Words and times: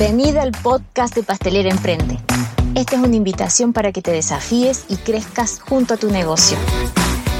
Bienvenida 0.00 0.40
al 0.40 0.52
podcast 0.52 1.14
de 1.14 1.22
Pastelera 1.22 1.68
Emprende. 1.68 2.18
Esta 2.74 2.96
es 2.96 3.02
una 3.02 3.16
invitación 3.16 3.74
para 3.74 3.92
que 3.92 4.00
te 4.00 4.10
desafíes 4.10 4.86
y 4.88 4.96
crezcas 4.96 5.60
junto 5.60 5.92
a 5.92 5.96
tu 5.98 6.10
negocio. 6.10 6.56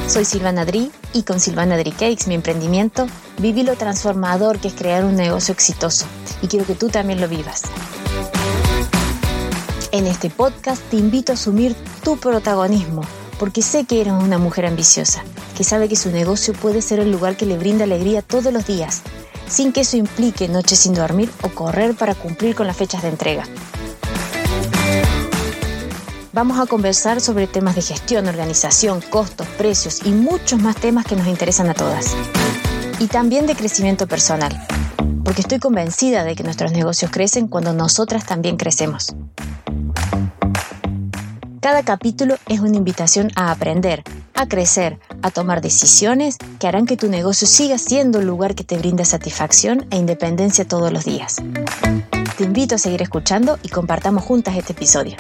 Soy 0.06 0.26
Silvana 0.26 0.66
Dri 0.66 0.90
y 1.14 1.22
con 1.22 1.40
Silvana 1.40 1.78
Dri 1.78 1.90
Cakes, 1.90 2.26
mi 2.26 2.34
emprendimiento, 2.34 3.06
viví 3.38 3.62
lo 3.62 3.76
transformador 3.76 4.58
que 4.58 4.68
es 4.68 4.74
crear 4.74 5.06
un 5.06 5.16
negocio 5.16 5.54
exitoso 5.54 6.04
y 6.42 6.48
quiero 6.48 6.66
que 6.66 6.74
tú 6.74 6.90
también 6.90 7.22
lo 7.22 7.28
vivas. 7.28 7.62
En 9.90 10.06
este 10.06 10.28
podcast 10.28 10.82
te 10.90 10.98
invito 10.98 11.32
a 11.32 11.36
asumir 11.36 11.74
tu 12.04 12.18
protagonismo, 12.18 13.00
porque 13.38 13.62
sé 13.62 13.86
que 13.86 14.02
eres 14.02 14.12
una 14.12 14.36
mujer 14.36 14.66
ambiciosa, 14.66 15.24
que 15.56 15.64
sabe 15.64 15.88
que 15.88 15.96
su 15.96 16.10
negocio 16.10 16.52
puede 16.52 16.82
ser 16.82 16.98
el 16.98 17.10
lugar 17.10 17.38
que 17.38 17.46
le 17.46 17.56
brinda 17.56 17.84
alegría 17.84 18.20
todos 18.20 18.52
los 18.52 18.66
días 18.66 19.02
sin 19.50 19.72
que 19.72 19.80
eso 19.80 19.96
implique 19.96 20.48
noches 20.48 20.78
sin 20.78 20.94
dormir 20.94 21.30
o 21.42 21.48
correr 21.48 21.94
para 21.94 22.14
cumplir 22.14 22.54
con 22.54 22.66
las 22.66 22.76
fechas 22.76 23.02
de 23.02 23.08
entrega. 23.08 23.44
Vamos 26.32 26.60
a 26.60 26.66
conversar 26.66 27.20
sobre 27.20 27.48
temas 27.48 27.74
de 27.74 27.82
gestión, 27.82 28.28
organización, 28.28 29.00
costos, 29.10 29.48
precios 29.58 30.06
y 30.06 30.12
muchos 30.12 30.60
más 30.62 30.76
temas 30.76 31.04
que 31.04 31.16
nos 31.16 31.26
interesan 31.26 31.68
a 31.68 31.74
todas. 31.74 32.16
Y 33.00 33.08
también 33.08 33.46
de 33.48 33.56
crecimiento 33.56 34.06
personal, 34.06 34.56
porque 35.24 35.40
estoy 35.40 35.58
convencida 35.58 36.22
de 36.22 36.36
que 36.36 36.44
nuestros 36.44 36.70
negocios 36.70 37.10
crecen 37.10 37.48
cuando 37.48 37.72
nosotras 37.72 38.24
también 38.26 38.56
crecemos. 38.56 39.14
Cada 41.60 41.82
capítulo 41.82 42.36
es 42.48 42.60
una 42.60 42.76
invitación 42.76 43.32
a 43.34 43.50
aprender, 43.50 44.04
a 44.40 44.48
crecer, 44.48 44.98
a 45.20 45.30
tomar 45.30 45.60
decisiones 45.60 46.38
que 46.58 46.66
harán 46.66 46.86
que 46.86 46.96
tu 46.96 47.08
negocio 47.08 47.46
siga 47.46 47.76
siendo 47.76 48.20
el 48.20 48.26
lugar 48.26 48.54
que 48.54 48.64
te 48.64 48.78
brinda 48.78 49.04
satisfacción 49.04 49.86
e 49.90 49.96
independencia 49.96 50.66
todos 50.66 50.90
los 50.90 51.04
días. 51.04 51.36
Te 52.38 52.44
invito 52.44 52.76
a 52.76 52.78
seguir 52.78 53.02
escuchando 53.02 53.58
y 53.62 53.68
compartamos 53.68 54.24
juntas 54.24 54.56
este 54.56 54.72
episodio. 54.72 55.18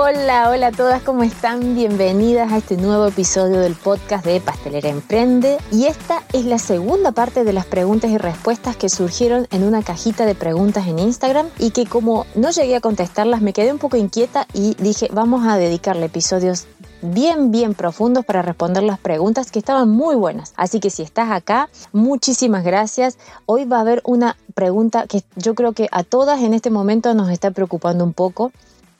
Hola, 0.00 0.50
hola 0.50 0.68
a 0.68 0.70
todas, 0.70 1.02
¿cómo 1.02 1.24
están? 1.24 1.74
Bienvenidas 1.74 2.52
a 2.52 2.58
este 2.58 2.76
nuevo 2.76 3.08
episodio 3.08 3.58
del 3.58 3.74
podcast 3.74 4.24
de 4.24 4.40
Pastelera 4.40 4.88
Emprende. 4.90 5.58
Y 5.72 5.86
esta 5.86 6.22
es 6.32 6.44
la 6.44 6.60
segunda 6.60 7.10
parte 7.10 7.42
de 7.42 7.52
las 7.52 7.66
preguntas 7.66 8.08
y 8.12 8.16
respuestas 8.16 8.76
que 8.76 8.90
surgieron 8.90 9.48
en 9.50 9.64
una 9.64 9.82
cajita 9.82 10.24
de 10.24 10.36
preguntas 10.36 10.86
en 10.86 11.00
Instagram 11.00 11.48
y 11.58 11.72
que 11.72 11.84
como 11.84 12.26
no 12.36 12.50
llegué 12.50 12.76
a 12.76 12.80
contestarlas 12.80 13.42
me 13.42 13.52
quedé 13.52 13.72
un 13.72 13.80
poco 13.80 13.96
inquieta 13.96 14.46
y 14.54 14.76
dije 14.76 15.08
vamos 15.12 15.44
a 15.48 15.56
dedicarle 15.56 16.06
episodios 16.06 16.68
bien, 17.02 17.50
bien 17.50 17.74
profundos 17.74 18.24
para 18.24 18.42
responder 18.42 18.84
las 18.84 19.00
preguntas 19.00 19.50
que 19.50 19.58
estaban 19.58 19.90
muy 19.90 20.14
buenas. 20.14 20.52
Así 20.56 20.78
que 20.78 20.90
si 20.90 21.02
estás 21.02 21.32
acá, 21.32 21.70
muchísimas 21.90 22.62
gracias. 22.62 23.18
Hoy 23.46 23.64
va 23.64 23.78
a 23.78 23.80
haber 23.80 24.02
una 24.04 24.36
pregunta 24.54 25.08
que 25.08 25.24
yo 25.34 25.56
creo 25.56 25.72
que 25.72 25.88
a 25.90 26.04
todas 26.04 26.40
en 26.42 26.54
este 26.54 26.70
momento 26.70 27.14
nos 27.14 27.30
está 27.30 27.50
preocupando 27.50 28.04
un 28.04 28.12
poco 28.12 28.52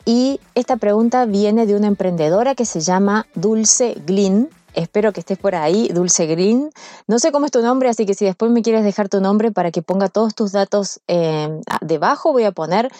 y 0.08 0.40
esta 0.54 0.78
pregunta 0.78 1.26
viene 1.26 1.66
de 1.66 1.76
una 1.76 1.86
emprendedora 1.86 2.54
que 2.54 2.64
se 2.64 2.80
llama 2.80 3.26
Dulce 3.34 3.92
Glynn. 4.06 4.48
Espero 4.72 5.12
que 5.12 5.20
estés 5.20 5.36
por 5.36 5.54
ahí, 5.54 5.88
Dulce 5.88 6.24
Green. 6.24 6.70
No 7.06 7.18
sé 7.18 7.30
cómo 7.30 7.44
es 7.44 7.52
tu 7.52 7.60
nombre, 7.60 7.90
así 7.90 8.06
que 8.06 8.14
si 8.14 8.24
después 8.24 8.50
me 8.50 8.62
quieres 8.62 8.84
dejar 8.84 9.10
tu 9.10 9.20
nombre 9.20 9.52
para 9.52 9.70
que 9.70 9.82
ponga 9.82 10.08
todos 10.08 10.34
tus 10.34 10.52
datos 10.52 11.00
eh, 11.08 11.60
debajo, 11.82 12.32
voy 12.32 12.44
a 12.44 12.52
poner 12.52 12.90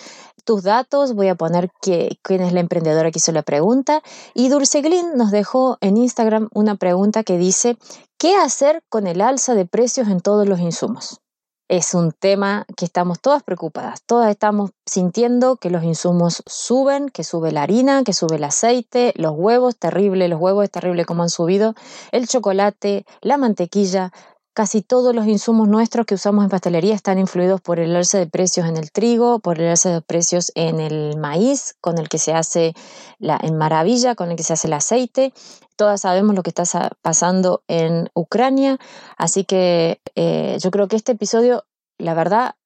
tus 0.45 0.65
datos, 0.65 1.15
voy 1.15 1.29
a 1.29 1.35
poner 1.35 1.71
que, 1.81 2.19
quién 2.21 2.43
es 2.43 2.53
la 2.53 2.61
emprendedora 2.61 3.11
que 3.11 3.21
hizo 3.21 3.33
la 3.33 3.43
pregunta. 3.43 4.03
Y 4.35 4.51
Dulce 4.51 4.83
Glynn 4.83 5.17
nos 5.17 5.31
dejó 5.31 5.79
en 5.81 5.97
Instagram 5.97 6.51
una 6.53 6.75
pregunta 6.75 7.25
que 7.25 7.39
dice, 7.39 7.79
¿qué 8.19 8.37
hacer 8.37 8.83
con 8.91 9.07
el 9.07 9.23
alza 9.23 9.55
de 9.55 9.65
precios 9.65 10.09
en 10.09 10.21
todos 10.21 10.47
los 10.47 10.61
insumos? 10.61 11.23
Es 11.69 11.95
un 11.95 12.13
tema 12.13 12.67
que 12.77 12.85
estamos 12.85 13.21
todas 13.21 13.43
preocupadas. 13.43 14.03
Todas 14.05 14.31
estamos 14.31 14.71
sintiendo 14.87 15.57
que 15.57 15.71
los 15.71 15.85
insumos 15.85 16.43
suben, 16.47 17.11
que 17.11 17.25
sube 17.25 17.53
la 17.53 17.63
harina, 17.63 18.05
que 18.05 18.15
sube 18.15 18.37
el 18.37 18.45
aceite, 18.45 19.13
los 19.17 19.33
huevos, 19.33 19.77
terrible, 19.77 20.29
los 20.29 20.41
huevos 20.41 20.65
es 20.65 20.71
terrible 20.71 21.05
como 21.05 21.23
han 21.23 21.31
subido, 21.31 21.75
el 22.11 22.27
chocolate, 22.27 23.05
la 23.21 23.37
mantequilla, 23.37 24.13
Casi 24.59 24.83
todos 24.83 25.15
los 25.15 25.29
insumos 25.29 25.69
nuestros 25.69 26.05
que 26.05 26.17
usamos 26.17 26.43
en 26.43 26.51
pastelería 26.51 26.93
están 26.93 27.21
influidos 27.21 27.61
por 27.61 27.79
el 27.79 27.95
alza 27.95 28.19
de 28.19 28.27
precios 28.27 28.67
en 28.67 28.77
el 28.77 28.91
trigo, 28.91 29.39
por 29.39 29.61
el 29.61 29.69
alza 29.69 29.91
de 29.91 30.01
precios 30.01 30.51
en 30.57 30.81
el 30.81 31.17
maíz, 31.17 31.77
con 31.81 31.97
el 31.97 32.09
que 32.09 32.19
se 32.19 32.35
hace 32.35 32.75
la 33.21 33.39
en 33.41 33.57
maravilla, 33.57 34.17
con 34.17 34.33
el 34.33 34.37
que 34.37 34.43
se 34.43 34.55
hace 34.55 34.67
el 34.67 34.73
aceite. 34.73 35.33
Todas 35.77 36.01
sabemos 36.01 36.35
lo 36.35 36.43
que 36.43 36.51
está 36.51 36.65
pasando 37.03 37.63
en 37.69 38.11
Ucrania, 38.15 38.79
así 39.17 39.45
que 39.45 40.01
eh, 40.17 40.59
yo 40.61 40.73
creo 40.73 40.89
que 40.89 40.97
este 40.97 41.13
episodio, 41.13 41.65
la 41.97 42.15
verdad, 42.15 42.57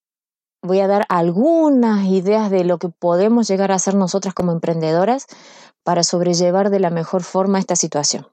voy 0.62 0.80
a 0.80 0.86
dar 0.86 1.04
algunas 1.10 2.06
ideas 2.06 2.50
de 2.50 2.64
lo 2.64 2.78
que 2.78 2.88
podemos 2.88 3.48
llegar 3.48 3.70
a 3.70 3.74
hacer 3.74 3.96
nosotras 3.96 4.32
como 4.32 4.52
emprendedoras 4.52 5.26
para 5.82 6.04
sobrellevar 6.04 6.70
de 6.70 6.80
la 6.80 6.88
mejor 6.88 7.22
forma 7.22 7.58
esta 7.58 7.76
situación. 7.76 8.28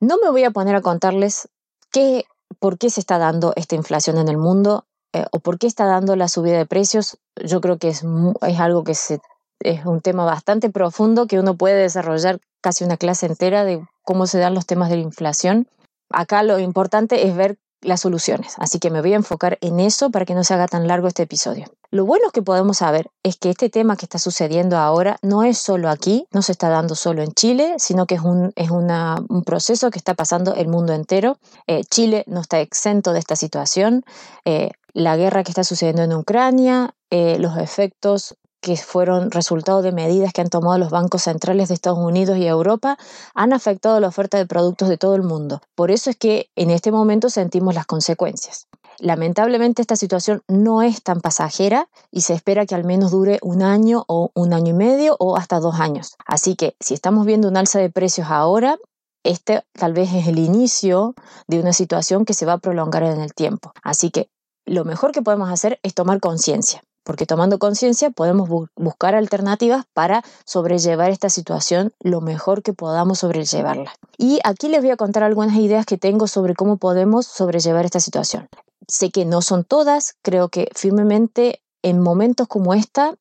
No 0.00 0.16
me 0.22 0.30
voy 0.30 0.44
a 0.44 0.52
poner 0.52 0.74
a 0.74 0.80
contarles 0.80 1.50
qué 1.90 2.24
por 2.60 2.78
qué 2.78 2.90
se 2.90 3.00
está 3.00 3.18
dando 3.18 3.52
esta 3.56 3.74
inflación 3.74 4.18
en 4.18 4.28
el 4.28 4.38
mundo 4.38 4.84
eh, 5.12 5.24
o 5.32 5.40
por 5.40 5.58
qué 5.58 5.66
está 5.66 5.86
dando 5.86 6.16
la 6.16 6.28
subida 6.28 6.58
de 6.58 6.66
precios. 6.66 7.18
Yo 7.36 7.60
creo 7.60 7.78
que 7.78 7.88
es, 7.88 8.04
es 8.42 8.60
algo 8.60 8.84
que 8.84 8.94
se, 8.94 9.20
es 9.60 9.84
un 9.86 10.00
tema 10.00 10.24
bastante 10.24 10.70
profundo 10.70 11.26
que 11.26 11.38
uno 11.38 11.56
puede 11.56 11.80
desarrollar 11.80 12.40
casi 12.60 12.84
una 12.84 12.96
clase 12.96 13.26
entera 13.26 13.64
de 13.64 13.84
cómo 14.02 14.26
se 14.26 14.38
dan 14.38 14.54
los 14.54 14.66
temas 14.66 14.90
de 14.90 14.96
la 14.96 15.02
inflación. 15.02 15.68
Acá 16.10 16.42
lo 16.42 16.58
importante 16.58 17.26
es 17.26 17.36
ver 17.36 17.58
las 17.80 18.00
soluciones. 18.00 18.54
Así 18.58 18.78
que 18.78 18.90
me 18.90 19.00
voy 19.00 19.12
a 19.12 19.16
enfocar 19.16 19.58
en 19.60 19.80
eso 19.80 20.10
para 20.10 20.24
que 20.24 20.34
no 20.34 20.44
se 20.44 20.54
haga 20.54 20.66
tan 20.66 20.86
largo 20.86 21.08
este 21.08 21.22
episodio. 21.22 21.66
Lo 21.90 22.04
bueno 22.04 22.30
que 22.30 22.42
podemos 22.42 22.78
saber 22.78 23.10
es 23.22 23.36
que 23.36 23.50
este 23.50 23.70
tema 23.70 23.96
que 23.96 24.04
está 24.04 24.18
sucediendo 24.18 24.76
ahora 24.76 25.18
no 25.22 25.42
es 25.42 25.58
solo 25.58 25.88
aquí, 25.88 26.26
no 26.32 26.42
se 26.42 26.52
está 26.52 26.68
dando 26.68 26.94
solo 26.94 27.22
en 27.22 27.32
Chile, 27.32 27.74
sino 27.78 28.06
que 28.06 28.16
es 28.16 28.20
un, 28.20 28.52
es 28.56 28.70
un 28.70 29.44
proceso 29.44 29.90
que 29.90 29.98
está 29.98 30.14
pasando 30.14 30.54
el 30.54 30.68
mundo 30.68 30.92
entero. 30.92 31.38
Eh, 31.66 31.82
Chile 31.84 32.24
no 32.26 32.40
está 32.40 32.60
exento 32.60 33.12
de 33.12 33.20
esta 33.20 33.36
situación. 33.36 34.04
Eh, 34.44 34.70
la 34.92 35.16
guerra 35.16 35.44
que 35.44 35.50
está 35.50 35.64
sucediendo 35.64 36.02
en 36.02 36.12
Ucrania, 36.12 36.94
eh, 37.10 37.38
los 37.38 37.56
efectos 37.56 38.36
que 38.68 38.76
fueron 38.76 39.30
resultado 39.30 39.80
de 39.80 39.92
medidas 39.92 40.34
que 40.34 40.42
han 40.42 40.50
tomado 40.50 40.76
los 40.76 40.90
bancos 40.90 41.22
centrales 41.22 41.68
de 41.68 41.74
Estados 41.74 41.98
Unidos 41.98 42.36
y 42.36 42.46
Europa, 42.46 42.98
han 43.34 43.54
afectado 43.54 43.98
la 43.98 44.08
oferta 44.08 44.36
de 44.36 44.44
productos 44.44 44.90
de 44.90 44.98
todo 44.98 45.14
el 45.14 45.22
mundo. 45.22 45.62
Por 45.74 45.90
eso 45.90 46.10
es 46.10 46.16
que 46.16 46.50
en 46.54 46.68
este 46.68 46.92
momento 46.92 47.30
sentimos 47.30 47.74
las 47.74 47.86
consecuencias. 47.86 48.66
Lamentablemente 48.98 49.80
esta 49.80 49.96
situación 49.96 50.42
no 50.48 50.82
es 50.82 51.02
tan 51.02 51.22
pasajera 51.22 51.88
y 52.10 52.20
se 52.20 52.34
espera 52.34 52.66
que 52.66 52.74
al 52.74 52.84
menos 52.84 53.10
dure 53.10 53.38
un 53.40 53.62
año 53.62 54.04
o 54.06 54.32
un 54.34 54.52
año 54.52 54.74
y 54.74 54.76
medio 54.76 55.16
o 55.18 55.38
hasta 55.38 55.60
dos 55.60 55.80
años. 55.80 56.16
Así 56.26 56.54
que 56.54 56.76
si 56.78 56.92
estamos 56.92 57.24
viendo 57.24 57.48
un 57.48 57.56
alza 57.56 57.78
de 57.78 57.88
precios 57.88 58.26
ahora, 58.28 58.76
este 59.24 59.62
tal 59.72 59.94
vez 59.94 60.12
es 60.12 60.26
el 60.26 60.38
inicio 60.38 61.14
de 61.46 61.58
una 61.58 61.72
situación 61.72 62.26
que 62.26 62.34
se 62.34 62.44
va 62.44 62.54
a 62.54 62.58
prolongar 62.58 63.04
en 63.04 63.22
el 63.22 63.32
tiempo. 63.32 63.72
Así 63.82 64.10
que 64.10 64.28
lo 64.66 64.84
mejor 64.84 65.12
que 65.12 65.22
podemos 65.22 65.48
hacer 65.48 65.80
es 65.82 65.94
tomar 65.94 66.20
conciencia 66.20 66.82
porque 67.08 67.24
tomando 67.24 67.58
conciencia 67.58 68.10
podemos 68.10 68.50
buscar 68.76 69.14
alternativas 69.14 69.86
para 69.94 70.22
sobrellevar 70.44 71.10
esta 71.10 71.30
situación 71.30 71.94
lo 72.00 72.20
mejor 72.20 72.62
que 72.62 72.74
podamos 72.74 73.20
sobrellevarla. 73.20 73.94
Y 74.18 74.40
aquí 74.44 74.68
les 74.68 74.82
voy 74.82 74.90
a 74.90 74.98
contar 74.98 75.22
algunas 75.22 75.56
ideas 75.56 75.86
que 75.86 75.96
tengo 75.96 76.26
sobre 76.26 76.52
cómo 76.52 76.76
podemos 76.76 77.24
sobrellevar 77.26 77.86
esta 77.86 77.98
situación. 77.98 78.48
Sé 78.86 79.10
que 79.10 79.24
no 79.24 79.40
son 79.40 79.64
todas, 79.64 80.16
creo 80.20 80.50
que 80.50 80.68
firmemente 80.74 81.62
en 81.82 81.98
momentos 81.98 82.46
como 82.46 82.74
esta, 82.74 83.14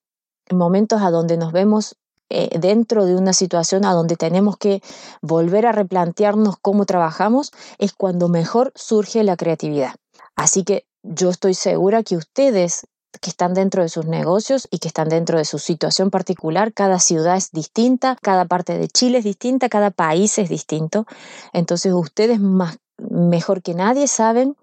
en 0.48 0.58
momentos 0.58 1.02
a 1.02 1.10
donde 1.10 1.38
nos 1.38 1.54
vemos 1.54 1.96
eh, 2.30 2.60
dentro 2.60 3.06
de 3.06 3.16
una 3.16 3.32
situación 3.32 3.86
a 3.86 3.94
donde 3.94 4.18
tenemos 4.18 4.58
que 4.58 4.82
volver 5.22 5.66
a 5.66 5.72
replantearnos 5.72 6.58
cómo 6.62 6.86
trabajamos, 6.86 7.54
es 7.78 7.94
cuando 7.94 8.28
mejor 8.28 8.74
surge 8.76 9.24
la 9.24 9.38
creatividad. 9.38 9.96
Así 10.36 10.66
que 10.66 10.86
yo 11.04 11.30
estoy 11.30 11.54
segura 11.54 12.04
que 12.04 12.18
ustedes 12.18 12.86
que 13.20 13.30
están 13.30 13.54
dentro 13.54 13.84
de 13.84 13.90
sus 13.90 14.06
negocios 14.06 14.68
y 14.72 14.80
que 14.80 14.88
están 14.88 15.10
dentro 15.10 15.38
de 15.38 15.46
su 15.46 15.60
situación 15.60 16.10
particular. 16.10 16.74
Cada 16.74 17.00
ciudad 17.00 17.38
es 17.38 17.52
distinta, 17.52 18.18
cada 18.22 18.46
parte 18.46 18.78
de 18.78 18.88
Chile 18.88 19.20
es 19.20 19.24
distinta, 19.24 19.70
cada 19.70 19.92
país 19.92 20.38
es 20.38 20.50
distinto. 20.50 21.06
Entonces 21.54 21.94
ustedes 21.94 22.40
más, 22.40 22.78
mejor 22.98 23.62
que 23.62 23.74
nadie 23.74 24.08
saben 24.08 24.56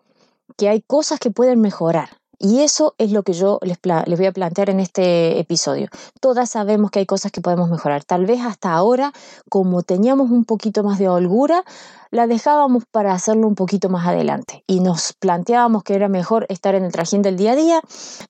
que 0.56 0.68
hay 0.68 0.82
cosas 0.82 1.18
que 1.18 1.30
pueden 1.30 1.60
mejorar 1.60 2.24
Y 2.38 2.60
eso 2.60 2.94
es 2.98 3.12
lo 3.12 3.22
que 3.22 3.32
yo 3.32 3.58
les, 3.62 3.78
voy 3.81 4.26
a 4.26 4.32
plantear 4.32 4.70
en 4.70 4.81
este 4.81 5.38
episodio. 5.38 5.88
Todas 6.20 6.50
sabemos 6.50 6.90
que 6.90 7.00
hay 7.00 7.06
cosas 7.06 7.32
que 7.32 7.40
podemos 7.40 7.70
mejorar. 7.70 8.04
Tal 8.04 8.26
vez 8.26 8.40
hasta 8.42 8.72
ahora, 8.72 9.12
como 9.48 9.82
teníamos 9.82 10.31
un 10.31 10.44
poquito 10.44 10.82
más 10.82 10.98
de 10.98 11.08
holgura, 11.08 11.64
la 12.10 12.26
dejábamos 12.26 12.84
para 12.90 13.12
hacerlo 13.12 13.46
un 13.46 13.54
poquito 13.54 13.88
más 13.88 14.06
adelante. 14.06 14.62
Y 14.66 14.81
nos 14.81 15.12
planteábamos 15.12 15.82
que 15.82 15.94
era 15.94 16.08
mejor 16.08 16.46
estar 16.48 16.75
en 16.75 16.84
el 16.84 16.92
trajín 16.92 17.22
del 17.22 17.36
día 17.36 17.52
a 17.52 17.56
día. 17.56 17.81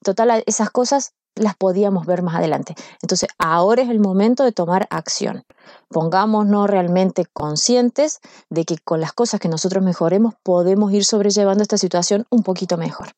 Total, 0.03 0.43
esas 0.47 0.71
cosas 0.71 1.13
las 1.35 1.57
podíamos 1.57 2.07
ver 2.07 2.23
más 2.23 2.37
adelante. 2.37 2.75
Entonces, 3.03 3.29
ahora 3.39 3.83
es 3.83 3.91
el 3.91 4.01
momento 4.01 4.45
de 4.45 4.53
tomar 4.53 4.87
acción. 4.91 5.45
Pongámonos 5.89 6.69
realmente 6.69 7.27
conscientes 7.33 8.21
de 8.51 8.65
que 8.65 8.79
con 8.79 9.01
las 9.01 9.13
cosas 9.13 9.41
que 9.41 9.49
nosotros 9.49 9.83
mejoremos 9.83 10.35
podemos 10.43 10.93
ir 10.93 11.05
sobrellevando 11.05 11.63
esta 11.63 11.79
situación 11.79 12.27
un 12.31 12.43
poquito 12.43 12.77
mejor. 12.77 13.09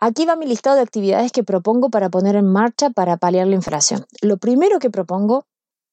Aquí 0.00 0.26
va 0.26 0.36
mi 0.36 0.46
listado 0.46 0.76
de 0.76 0.82
actividades 0.82 1.32
que 1.32 1.42
propongo 1.42 1.90
para 1.90 2.08
poner 2.08 2.36
en 2.36 2.46
marcha 2.46 2.90
para 2.90 3.16
paliar 3.16 3.48
la 3.48 3.56
inflación. 3.56 4.06
Lo 4.22 4.36
primero 4.36 4.78
que 4.78 4.90
propongo, 4.90 5.44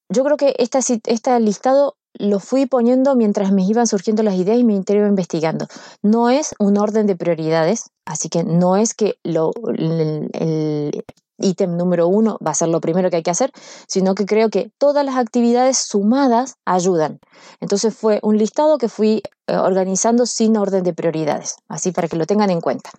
yo 0.08 0.22
creo 0.22 0.36
que 0.36 0.54
este, 0.58 1.40
listado 1.40 1.96
lo 2.14 2.38
fui 2.38 2.66
poniendo 2.66 3.16
mientras 3.16 3.50
me 3.52 3.64
iban 3.64 3.86
surgiendo 3.86 4.22
las 4.22 4.36
ideas 4.36 4.58
y 4.58 4.64
me 4.64 4.74
iba 4.74 5.08
investigando. 5.08 5.66
No 6.02 6.30
es 6.30 6.54
un 6.58 6.78
orden 6.78 7.06
de 7.06 7.16
prioridades, 7.16 7.90
así 8.06 8.28
que 8.28 8.44
no 8.44 8.76
es 8.76 8.94
que 8.94 9.18
lo, 9.24 9.50
el 9.76 11.04
ítem 11.38 11.76
número 11.76 12.08
uno 12.08 12.38
va 12.46 12.52
a 12.52 12.54
ser 12.54 12.68
lo 12.68 12.80
primero 12.80 13.10
que 13.10 13.16
hay 13.16 13.22
que 13.22 13.30
hacer, 13.30 13.50
sino 13.86 14.14
que 14.14 14.24
creo 14.24 14.48
que 14.50 14.70
todas 14.78 15.04
las 15.04 15.16
actividades 15.16 15.78
sumadas 15.78 16.54
ayudan. 16.64 17.18
Entonces 17.60 17.94
fue 17.94 18.20
un 18.22 18.38
listado 18.38 18.78
que 18.78 18.88
fui 18.88 19.22
eh, 19.46 19.56
organizando 19.56 20.26
sin 20.26 20.56
orden 20.56 20.82
de 20.84 20.94
prioridades, 20.94 21.56
así 21.68 21.92
para 21.92 22.08
que 22.08 22.16
lo 22.16 22.26
tengan 22.26 22.50
en 22.50 22.60
cuenta. 22.60 22.90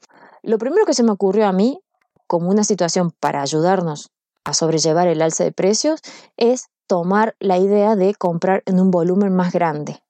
Lo 0.47 0.57
primero 0.59 0.85
que 0.85 0.93
se 0.93 1.03
me 1.03 1.11
ocurrió 1.11 1.45
a 1.45 1.51
mí, 1.51 1.81
como 2.25 2.49
una 2.49 2.63
situación 2.63 3.11
para 3.19 3.41
ayudarnos 3.41 4.11
a 4.45 4.53
sobrellevar 4.53 5.09
el 5.09 5.21
alza 5.21 5.43
de 5.43 5.51
precios, 5.51 5.99
es 6.37 6.67
tomar 6.87 7.35
la 7.41 7.57
idea 7.57 7.97
de 7.97 8.15
comprar 8.15 8.63
en 8.65 8.79
un 8.79 8.89
volumen 8.89 9.35
más 9.35 9.51
grande 9.51 10.01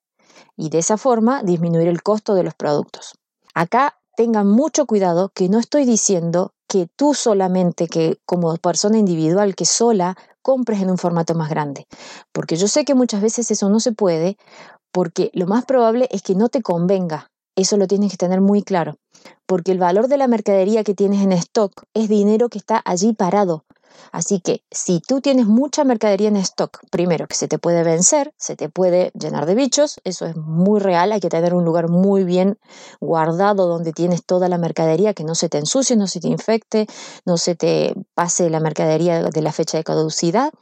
y 0.55 0.69
de 0.69 0.77
esa 0.77 0.97
forma 0.97 1.41
disminuir 1.41 1.87
el 1.87 2.03
costo 2.03 2.35
de 2.35 2.43
los 2.43 2.53
productos. 2.53 3.15
Acá 3.55 3.97
tengan 4.15 4.47
mucho 4.47 4.85
cuidado 4.85 5.31
que 5.33 5.49
no 5.49 5.57
estoy 5.57 5.85
diciendo 5.85 6.53
que 6.67 6.87
tú 6.95 7.15
solamente, 7.15 7.87
que 7.87 8.19
como 8.27 8.55
persona 8.57 8.99
individual, 8.99 9.55
que 9.55 9.65
sola 9.65 10.15
compres 10.43 10.83
en 10.83 10.91
un 10.91 10.99
formato 10.99 11.33
más 11.33 11.49
grande. 11.49 11.87
Porque 12.31 12.57
yo 12.57 12.67
sé 12.67 12.85
que 12.85 12.93
muchas 12.93 13.23
veces 13.23 13.49
eso 13.49 13.69
no 13.69 13.79
se 13.79 13.91
puede, 13.91 14.37
porque 14.91 15.31
lo 15.33 15.47
más 15.47 15.65
probable 15.65 16.07
es 16.11 16.21
que 16.21 16.35
no 16.35 16.49
te 16.49 16.61
convenga. 16.61 17.31
Eso 17.57 17.75
lo 17.75 17.87
tienes 17.87 18.11
que 18.11 18.17
tener 18.17 18.39
muy 18.39 18.61
claro. 18.61 18.99
Porque 19.47 19.71
el 19.71 19.79
valor 19.79 20.07
de 20.07 20.17
la 20.17 20.27
mercadería 20.27 20.83
que 20.83 20.93
tienes 20.93 21.21
en 21.23 21.31
stock 21.31 21.83
es 21.95 22.07
dinero 22.07 22.49
que 22.49 22.59
está 22.59 22.81
allí 22.85 23.13
parado. 23.13 23.65
Así 24.11 24.39
que 24.41 24.63
si 24.69 24.99
tú 24.99 25.21
tienes 25.21 25.47
mucha 25.47 25.83
mercadería 25.83 26.27
en 26.27 26.37
stock, 26.37 26.79
primero 26.91 27.27
que 27.27 27.33
se 27.33 27.47
te 27.47 27.57
puede 27.57 27.83
vencer, 27.83 28.31
se 28.37 28.55
te 28.55 28.69
puede 28.69 29.11
llenar 29.19 29.47
de 29.47 29.55
bichos, 29.55 29.99
eso 30.03 30.27
es 30.27 30.35
muy 30.35 30.79
real, 30.79 31.11
hay 31.11 31.19
que 31.19 31.29
tener 31.29 31.55
un 31.55 31.65
lugar 31.65 31.89
muy 31.89 32.23
bien 32.23 32.59
guardado 33.01 33.65
donde 33.67 33.91
tienes 33.91 34.23
toda 34.23 34.49
la 34.49 34.59
mercadería, 34.59 35.15
que 35.15 35.23
no 35.23 35.33
se 35.33 35.49
te 35.49 35.57
ensucie, 35.57 35.95
no 35.95 36.05
se 36.05 36.19
te 36.19 36.27
infecte, 36.27 36.85
no 37.25 37.37
se 37.37 37.55
te 37.55 37.95
pase 38.13 38.51
la 38.51 38.59
mercadería 38.59 39.23
de 39.23 39.41
la 39.41 39.51
fecha 39.51 39.79
de 39.79 39.83
caducidad. 39.83 40.53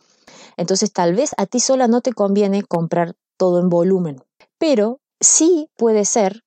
Entonces 0.55 0.93
tal 0.93 1.13
vez 1.13 1.31
a 1.37 1.45
ti 1.45 1.59
sola 1.59 1.89
no 1.89 1.99
te 1.99 2.13
conviene 2.13 2.63
comprar 2.63 3.15
todo 3.35 3.59
en 3.59 3.67
volumen, 3.67 4.23
pero 4.57 5.01
sí 5.19 5.69
puede 5.75 6.05
ser 6.05 6.44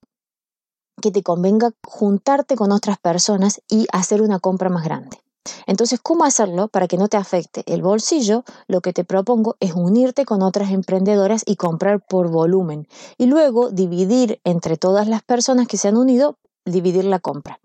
que 1.00 1.10
te 1.10 1.22
convenga 1.22 1.72
juntarte 1.86 2.56
con 2.56 2.72
otras 2.72 2.98
personas 2.98 3.60
y 3.68 3.86
hacer 3.92 4.22
una 4.22 4.38
compra 4.38 4.68
más 4.68 4.84
grande. 4.84 5.18
Entonces, 5.66 6.00
¿cómo 6.02 6.24
hacerlo 6.24 6.68
para 6.68 6.88
que 6.88 6.98
no 6.98 7.08
te 7.08 7.16
afecte 7.16 7.62
el 7.66 7.82
bolsillo? 7.82 8.44
Lo 8.66 8.80
que 8.80 8.92
te 8.92 9.04
propongo 9.04 9.56
es 9.60 9.74
unirte 9.74 10.24
con 10.24 10.42
otras 10.42 10.70
emprendedoras 10.70 11.42
y 11.46 11.56
comprar 11.56 12.04
por 12.06 12.30
volumen 12.30 12.86
y 13.16 13.26
luego 13.26 13.70
dividir 13.70 14.40
entre 14.44 14.76
todas 14.76 15.08
las 15.08 15.22
personas 15.22 15.66
que 15.66 15.78
se 15.78 15.88
han 15.88 15.96
unido, 15.96 16.36
dividir 16.64 17.04
la 17.04 17.18
compra. 17.18 17.60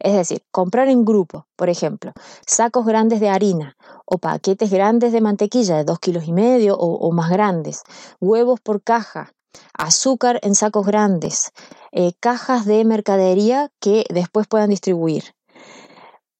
Es 0.00 0.14
decir, 0.14 0.44
comprar 0.50 0.88
en 0.88 1.04
grupo, 1.04 1.46
por 1.56 1.70
ejemplo, 1.70 2.12
sacos 2.46 2.84
grandes 2.84 3.20
de 3.20 3.30
harina 3.30 3.76
o 4.04 4.18
paquetes 4.18 4.70
grandes 4.70 5.12
de 5.12 5.20
mantequilla 5.20 5.76
de 5.76 5.84
dos 5.84 5.98
kilos 5.98 6.24
y 6.26 6.32
medio 6.32 6.76
o, 6.76 7.10
más 7.12 7.30
grandes, 7.30 7.82
huevos 8.20 8.60
por 8.60 8.82
caja, 8.82 9.32
azúcar 9.76 10.38
en 10.42 10.54
sacos 10.54 10.86
grandes, 10.86 11.52
eh, 11.92 12.12
cajas 12.20 12.66
de 12.66 12.84
mercadería 12.84 13.70
que 13.80 14.04
después 14.08 14.46
puedan 14.46 14.70
distribuir. 14.70 15.34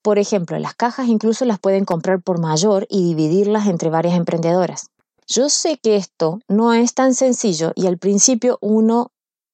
Por 0.03 0.19
ejemplo, 0.19 0.59
las 0.59 0.75
cajas 0.75 1.09
incluso 1.09 1.45
las 1.45 1.61
pueden 1.61 1.85
comprar 1.85 2.21
por 2.21 2.41
mayor 2.41 2.87
y 2.91 3.05
dividirlas 3.05 3.67
entre 3.69 3.89
varias 3.89 4.17
emprendedoras. 4.17 4.91
Yo 5.29 5.49
sé 5.49 5.79
que 5.79 5.97
esto 5.97 6.41
no 6.49 6.73
es 6.75 6.95
tan 6.95 7.15
sencillo 7.15 7.73
y 7.77 7.87
al 7.87 7.99
principio 7.99 8.59
uno 8.61 9.13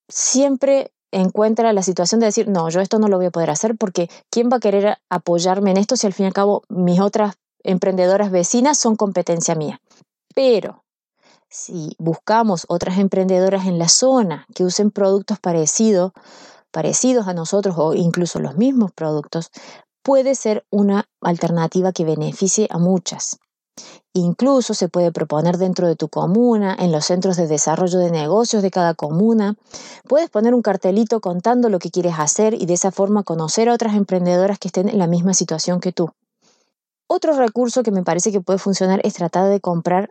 siempre 0.09 0.93
encuentra 1.13 1.73
la 1.73 1.83
situación 1.83 2.21
de 2.21 2.27
decir, 2.27 2.49
no, 2.49 2.69
yo 2.71 2.81
esto 2.81 2.99
no 2.99 3.09
lo 3.09 3.17
voy 3.17 3.27
a 3.27 3.31
poder 3.31 3.51
hacer 3.51 3.77
porque 3.77 4.09
¿quién 4.31 4.49
va 4.51 4.57
a 4.57 4.61
querer 4.61 4.99
apoyarme 5.11 5.71
en 5.71 5.77
esto 5.77 5.97
si 5.97 6.07
al 6.07 6.13
fin 6.13 6.25
y 6.25 6.27
al 6.29 6.33
cabo 6.33 6.63
mis 6.69 7.01
otras 7.01 7.37
emprendedoras 7.63 8.31
vecinas 8.31 8.79
son 8.79 8.97
competencia 8.97 9.55
mía? 9.55 9.81
Pero 10.35 10.85
si 11.51 11.97
buscamos 11.99 12.67
otras 12.69 12.99
emprendedoras 12.99 13.67
en 13.67 13.79
la 13.79 13.89
zona 13.89 14.47
que 14.55 14.65
usen 14.65 14.91
productos 14.91 15.39
parecidos, 15.39 16.13
parecidos 16.71 17.27
a 17.27 17.35
nosotros 17.35 17.77
o 17.79 17.95
incluso 17.95 18.39
los 18.39 18.57
mismos 18.57 18.93
productos, 18.93 19.51
puede 20.03 20.35
ser 20.35 20.65
una 20.71 21.07
alternativa 21.21 21.93
que 21.93 22.05
beneficie 22.05 22.69
a 22.71 22.79
muchas. 22.79 23.39
Incluso 24.13 24.75
se 24.75 24.89
puede 24.89 25.13
proponer 25.13 25.59
dentro 25.59 25.87
de 25.87 25.95
tu 25.95 26.09
comuna, 26.09 26.77
en 26.79 26.91
los 26.91 27.05
centros 27.05 27.37
de 27.37 27.47
desarrollo 27.47 27.99
de 27.99 28.11
negocios 28.11 28.63
de 28.63 28.71
cada 28.71 28.95
comuna. 28.95 29.55
Puedes 30.09 30.31
poner 30.31 30.55
un 30.55 30.63
cartelito 30.63 31.21
contando 31.21 31.69
lo 31.69 31.79
que 31.79 31.91
quieres 31.91 32.15
hacer 32.19 32.55
y 32.55 32.67
de 32.67 32.75
esa 32.75 32.91
forma 32.91 33.23
conocer 33.23 33.69
a 33.69 33.75
otras 33.75 33.95
emprendedoras 33.95 34.59
que 34.59 34.69
estén 34.69 34.89
en 34.89 34.99
la 34.99 35.07
misma 35.07 35.35
situación 35.35 35.81
que 35.81 35.93
tú. 35.93 36.11
Otro 37.07 37.35
recurso 37.35 37.83
que 37.83 37.91
me 37.91 38.03
parece 38.03 38.33
que 38.33 38.41
puede 38.41 38.59
funcionar 38.59 39.01
es 39.05 39.15
tratar 39.15 39.49
de 39.49 39.61
comprar 39.61 40.11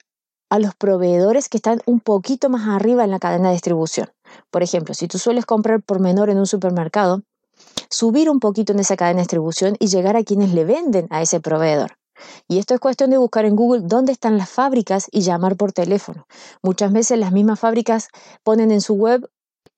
a 0.49 0.59
los 0.59 0.75
proveedores 0.75 1.49
que 1.49 1.57
están 1.57 1.81
un 1.85 1.99
poquito 1.99 2.49
más 2.49 2.67
arriba 2.67 3.03
en 3.03 3.11
la 3.11 3.19
cadena 3.19 3.49
de 3.49 3.53
distribución. 3.53 4.09
Por 4.51 4.63
ejemplo, 4.63 4.93
si 4.93 5.07
tú 5.07 5.17
sueles 5.17 5.45
comprar 5.45 5.81
por 5.81 5.99
menor 5.99 6.29
en 6.29 6.37
un 6.37 6.47
supermercado, 6.47 7.21
subir 7.89 8.29
un 8.29 8.39
poquito 8.39 8.73
en 8.73 8.79
esa 8.79 8.95
cadena 8.95 9.17
de 9.17 9.23
distribución 9.23 9.75
y 9.79 9.87
llegar 9.87 10.15
a 10.15 10.23
quienes 10.23 10.53
le 10.53 10.65
venden 10.65 11.07
a 11.09 11.21
ese 11.21 11.39
proveedor. 11.39 11.97
Y 12.47 12.57
esto 12.57 12.73
es 12.73 12.79
cuestión 12.79 13.09
de 13.11 13.17
buscar 13.17 13.45
en 13.45 13.55
Google 13.55 13.81
dónde 13.83 14.11
están 14.11 14.37
las 14.37 14.49
fábricas 14.49 15.07
y 15.11 15.21
llamar 15.21 15.55
por 15.55 15.71
teléfono. 15.71 16.25
Muchas 16.63 16.91
veces 16.91 17.19
las 17.19 17.31
mismas 17.31 17.59
fábricas 17.59 18.09
ponen 18.43 18.71
en 18.71 18.81
su 18.81 18.95
web 18.95 19.29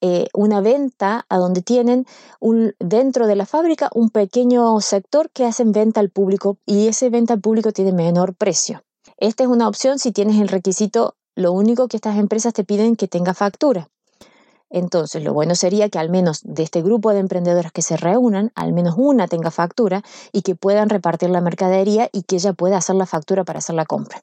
eh, 0.01 0.27
una 0.33 0.61
venta 0.61 1.25
a 1.27 1.37
donde 1.37 1.61
tienen 1.61 2.05
un, 2.39 2.73
dentro 2.79 3.27
de 3.27 3.35
la 3.35 3.45
fábrica 3.45 3.89
un 3.93 4.09
pequeño 4.09 4.79
sector 4.79 5.29
que 5.31 5.45
hacen 5.45 5.73
venta 5.73 5.99
al 5.99 6.09
público 6.09 6.57
y 6.65 6.87
ese 6.87 7.09
venta 7.09 7.33
al 7.33 7.41
público 7.41 7.73
tiene 7.73 7.91
menor 7.91 8.33
precio. 8.33 8.81
Esta 9.21 9.43
es 9.43 9.49
una 9.49 9.67
opción 9.67 9.99
si 9.99 10.13
tienes 10.13 10.39
el 10.39 10.47
requisito, 10.47 11.15
lo 11.35 11.51
único 11.51 11.89
que 11.89 11.97
estas 11.97 12.17
empresas 12.17 12.53
te 12.53 12.63
piden 12.63 12.95
que 12.95 13.09
tenga 13.09 13.33
factura. 13.33 13.89
Entonces, 14.69 15.23
lo 15.23 15.33
bueno 15.33 15.55
sería 15.55 15.89
que 15.89 15.99
al 15.99 16.09
menos 16.09 16.39
de 16.43 16.63
este 16.63 16.81
grupo 16.81 17.11
de 17.11 17.19
emprendedores 17.19 17.73
que 17.73 17.81
se 17.81 17.97
reúnan, 17.97 18.53
al 18.55 18.71
menos 18.71 18.95
una 18.97 19.27
tenga 19.27 19.51
factura 19.51 20.03
y 20.31 20.41
que 20.41 20.55
puedan 20.55 20.87
repartir 20.87 21.31
la 21.31 21.41
mercadería 21.41 22.07
y 22.13 22.23
que 22.23 22.37
ella 22.37 22.53
pueda 22.53 22.77
hacer 22.77 22.95
la 22.95 23.05
factura 23.05 23.43
para 23.43 23.59
hacer 23.59 23.75
la 23.75 23.85
compra. 23.85 24.21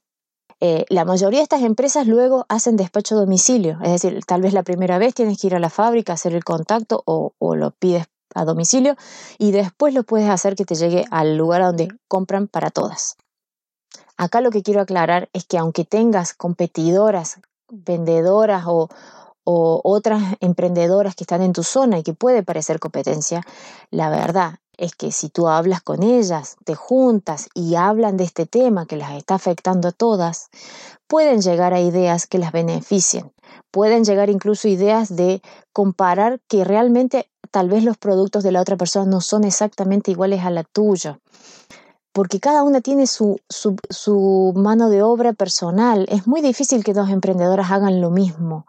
Eh, 0.61 0.87
la 0.88 1.05
mayoría 1.05 1.41
de 1.41 1.43
estas 1.43 1.62
empresas 1.62 2.07
luego 2.07 2.47
hacen 2.49 2.79
despacho 2.79 3.17
a 3.17 3.19
domicilio, 3.19 3.79
es 3.83 3.91
decir, 3.91 4.25
tal 4.25 4.41
vez 4.41 4.55
la 4.55 4.62
primera 4.62 4.97
vez 4.97 5.12
tienes 5.12 5.38
que 5.38 5.49
ir 5.49 5.55
a 5.55 5.59
la 5.59 5.69
fábrica 5.69 6.15
hacer 6.15 6.35
el 6.35 6.45
contacto 6.45 7.03
o 7.05 7.55
lo 7.55 7.71
pides 7.73 8.07
a 8.35 8.47
domicilio 8.47 8.97
y 9.37 9.50
después 9.50 9.93
lo 9.93 10.05
puedes 10.05 10.31
hacer 10.31 10.57
que 10.57 10.65
te 10.65 10.75
llegue 10.75 11.05
al 11.11 11.37
lugar 11.37 11.61
donde 11.62 11.88
compran 12.09 12.49
para 12.49 12.71
todas. 12.71 13.17
Acá 14.17 14.41
lo 14.41 14.51
que 14.51 14.63
quiero 14.63 14.81
aclarar 14.81 15.29
es 15.33 15.45
que 15.45 15.59
aunque 15.59 15.85
tengas 15.85 16.33
competidoras, 16.33 17.39
vendedoras 17.69 18.65
o, 18.67 18.89
otras 19.45 20.23
emprendedoras 20.41 21.15
que 21.15 21.23
están 21.23 21.41
en 21.41 21.53
tu 21.53 21.63
zona 21.63 21.99
y 21.99 22.03
que 22.03 22.15
puede 22.15 22.43
parecer 22.43 22.81
competencia, 22.81 23.43
la 23.93 24.11
verdad 24.11 24.59
es 24.77 24.95
que 24.95 25.13
si 25.13 25.29
tú 25.29 25.47
hablas 25.47 25.83
con 25.83 26.03
ellas, 26.03 26.57
te 26.65 26.75
juntas 26.75 27.49
y 27.55 27.77
hablan 27.77 28.17
de 28.17 28.25
este 28.25 28.47
tema 28.47 28.87
que 28.87 28.97
las 28.97 29.13
está 29.13 29.37
afectando 29.37 29.89
a 29.89 29.93
todas, 29.93 30.49
pueden 31.07 31.43
llegar 31.43 31.75
a 31.75 31.81
ideas 31.81 32.27
que 32.27 32.39
las 32.39 32.51
beneficien. 32.51 33.33
Pueden 33.71 34.05
llegar 34.05 34.31
incluso 34.31 34.67
ideas 34.67 35.15
de 35.15 35.43
comparar 35.73 36.41
que 36.49 36.65
realmente 36.65 37.31
tal 37.53 37.69
vez 37.69 37.85
los 37.85 37.97
productos 37.97 38.43
de 38.43 38.53
la 38.53 38.61
otra 38.61 38.77
persona 38.77 39.07
no 39.07 39.21
son 39.21 39.45
exactamente 39.45 40.11
iguales 40.11 40.45
a 40.45 40.51
la 40.51 40.65
tuya. 40.65 41.21
Porque 42.17 42.41
cada 42.41 42.63
una 42.63 42.81
tiene 42.81 43.07
su, 43.07 43.39
su, 43.51 44.53
mano 44.57 44.89
de 44.89 45.03
obra 45.03 45.35
personal. 45.35 46.07
Es 46.09 46.27
muy 46.27 46.41
difícil 46.41 46.83
que 46.83 46.95
dos 46.95 47.11
emprendedoras 47.11 47.71
hagan 47.71 48.01
lo 48.01 48.09
mismo 48.09 48.65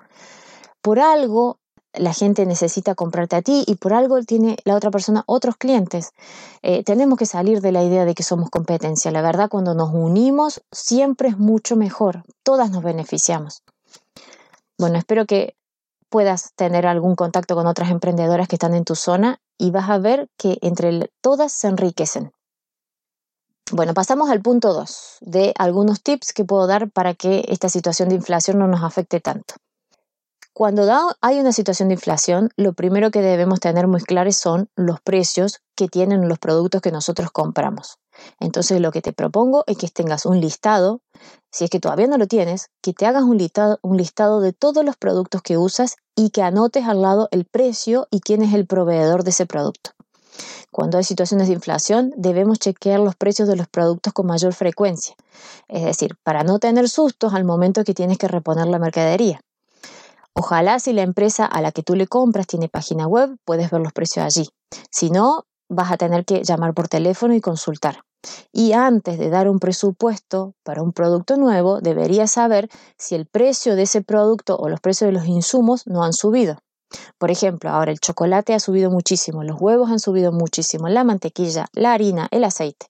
por 0.87 1.01
algo 1.01 1.59
la 1.93 2.13
gente 2.13 2.45
necesita 2.45 2.95
comprarte 2.95 3.35
a 3.35 3.41
ti 3.41 3.65
y 3.67 3.75
por 3.75 3.93
algo 3.93 4.23
tiene 4.23 4.55
la 4.63 4.73
otra 4.73 4.89
persona 4.89 5.23
otros 5.25 5.57
clientes. 5.57 6.13
Eh, 6.61 6.81
tenemos 6.85 7.19
que 7.19 7.25
salir 7.25 7.59
de 7.59 7.73
la 7.73 7.83
idea 7.83 8.05
de 8.05 8.15
que 8.15 8.23
somos 8.23 8.49
competencia. 8.49 9.11
La 9.11 9.21
verdad, 9.21 9.49
cuando 9.49 9.73
nos 9.73 9.93
unimos, 9.93 10.61
siempre 10.71 11.27
es 11.27 11.37
mucho 11.37 11.75
mejor. 11.75 12.23
Todas 12.41 12.71
nos 12.71 12.83
beneficiamos. 12.83 13.63
Bueno, 14.77 14.97
espero 14.97 15.25
que 15.25 15.55
puedas 16.07 16.53
tener 16.55 16.87
algún 16.87 17.15
contacto 17.15 17.53
con 17.55 17.67
otras 17.67 17.91
emprendedoras 17.91 18.47
que 18.47 18.55
están 18.55 18.73
en 18.73 18.85
tu 18.85 18.95
zona 18.95 19.41
y 19.57 19.71
vas 19.71 19.89
a 19.89 19.97
ver 19.97 20.29
que 20.37 20.59
entre 20.61 21.11
todas 21.19 21.51
se 21.51 21.67
enriquecen. 21.67 22.31
Bueno, 23.73 23.93
pasamos 23.93 24.29
al 24.29 24.41
punto 24.41 24.73
2 24.73 25.17
de 25.19 25.53
algunos 25.57 26.01
tips 26.01 26.31
que 26.31 26.45
puedo 26.45 26.67
dar 26.67 26.89
para 26.89 27.15
que 27.15 27.43
esta 27.49 27.67
situación 27.67 28.07
de 28.07 28.15
inflación 28.15 28.59
no 28.59 28.67
nos 28.67 28.81
afecte 28.81 29.19
tanto. 29.19 29.55
Cuando 30.53 30.89
hay 31.21 31.39
una 31.39 31.51
situación 31.51 31.89
de 31.89 31.95
inflación, 31.95 32.49
lo 32.55 32.71
primero 32.71 33.11
que 33.11 33.21
debemos 33.21 33.59
tener 33.59 33.87
muy 33.87 34.01
claros 34.01 34.37
son 34.37 34.69
los 34.77 35.01
precios 35.01 35.59
que 35.75 35.89
tienen 35.89 36.29
los 36.29 36.39
productos 36.39 36.81
que 36.81 36.91
nosotros 36.91 37.29
compramos. 37.29 37.99
Entonces 38.39 38.79
lo 38.79 38.91
que 38.91 39.01
te 39.01 39.11
propongo 39.11 39.65
es 39.67 39.77
que 39.77 39.89
tengas 39.89 40.25
un 40.25 40.39
listado, 40.39 41.01
si 41.51 41.65
es 41.65 41.69
que 41.69 41.81
todavía 41.81 42.07
no 42.07 42.17
lo 42.17 42.25
tienes, 42.25 42.69
que 42.81 42.93
te 42.93 43.05
hagas 43.05 43.23
un 43.23 43.37
listado, 43.37 43.79
un 43.83 43.97
listado 43.97 44.39
de 44.39 44.53
todos 44.53 44.85
los 44.85 44.95
productos 44.95 45.41
que 45.41 45.57
usas 45.57 45.97
y 46.15 46.29
que 46.29 46.41
anotes 46.41 46.85
al 46.85 47.01
lado 47.01 47.27
el 47.31 47.43
precio 47.43 48.07
y 48.11 48.21
quién 48.21 48.41
es 48.41 48.53
el 48.53 48.65
proveedor 48.65 49.25
de 49.25 49.31
ese 49.31 49.45
producto. 49.45 49.91
Cuando 50.71 50.97
hay 50.97 51.03
situaciones 51.03 51.47
de 51.47 51.53
inflación, 51.53 52.13
debemos 52.15 52.59
chequear 52.59 52.99
los 52.99 53.15
precios 53.15 53.47
de 53.47 53.55
los 53.55 53.67
productos 53.67 54.13
con 54.13 54.27
mayor 54.27 54.53
frecuencia, 54.53 55.15
es 55.67 55.83
decir, 55.83 56.15
para 56.23 56.43
no 56.43 56.59
tener 56.59 56.89
sustos 56.89 57.33
al 57.33 57.45
momento 57.45 57.83
que 57.83 57.93
tienes 57.93 58.17
que 58.17 58.27
reponer 58.27 58.67
la 58.67 58.79
mercadería. 58.79 59.41
Ojalá 60.33 60.79
si 60.79 60.93
la 60.93 61.01
empresa 61.01 61.45
a 61.45 61.61
la 61.61 61.71
que 61.71 61.81
tú 61.81 61.95
le 61.95 62.05
compras 62.05 62.45
tiene 62.45 62.69
página 62.69 63.07
web, 63.07 63.37
puedes 63.43 63.71
ver 63.71 63.81
los 63.81 63.91
precios 63.91 64.23
allí. 64.23 64.49
Si 64.91 65.09
no, 65.09 65.45
vas 65.67 65.91
a 65.91 65.97
tener 65.97 66.25
que 66.25 66.43
llamar 66.43 66.73
por 66.73 66.87
teléfono 66.87 67.33
y 67.33 67.41
consultar. 67.41 68.01
Y 68.51 68.73
antes 68.73 69.17
de 69.17 69.29
dar 69.29 69.47
un 69.47 69.59
presupuesto 69.59 70.53
para 70.63 70.81
un 70.81 70.93
producto 70.93 71.37
nuevo, 71.37 71.81
deberías 71.81 72.31
saber 72.31 72.69
si 72.97 73.15
el 73.15 73.25
precio 73.25 73.75
de 73.75 73.83
ese 73.83 74.01
producto 74.01 74.57
o 74.57 74.69
los 74.69 74.79
precios 74.79 75.07
de 75.07 75.13
los 75.13 75.25
insumos 75.25 75.87
no 75.87 76.03
han 76.03 76.13
subido. 76.13 76.59
Por 77.17 77.31
ejemplo, 77.31 77.69
ahora 77.69 77.91
el 77.91 77.99
chocolate 77.99 78.53
ha 78.53 78.59
subido 78.59 78.91
muchísimo, 78.91 79.43
los 79.43 79.59
huevos 79.59 79.89
han 79.89 79.99
subido 79.99 80.31
muchísimo, 80.31 80.87
la 80.87 81.03
mantequilla, 81.03 81.67
la 81.73 81.93
harina, 81.93 82.27
el 82.31 82.43
aceite. 82.43 82.87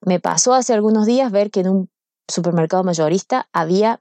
Me 0.00 0.20
pasó 0.20 0.54
hace 0.54 0.74
algunos 0.74 1.06
días 1.06 1.32
ver 1.32 1.50
que 1.50 1.60
en 1.60 1.68
un 1.68 1.90
supermercado 2.28 2.84
mayorista 2.84 3.48
había 3.52 4.00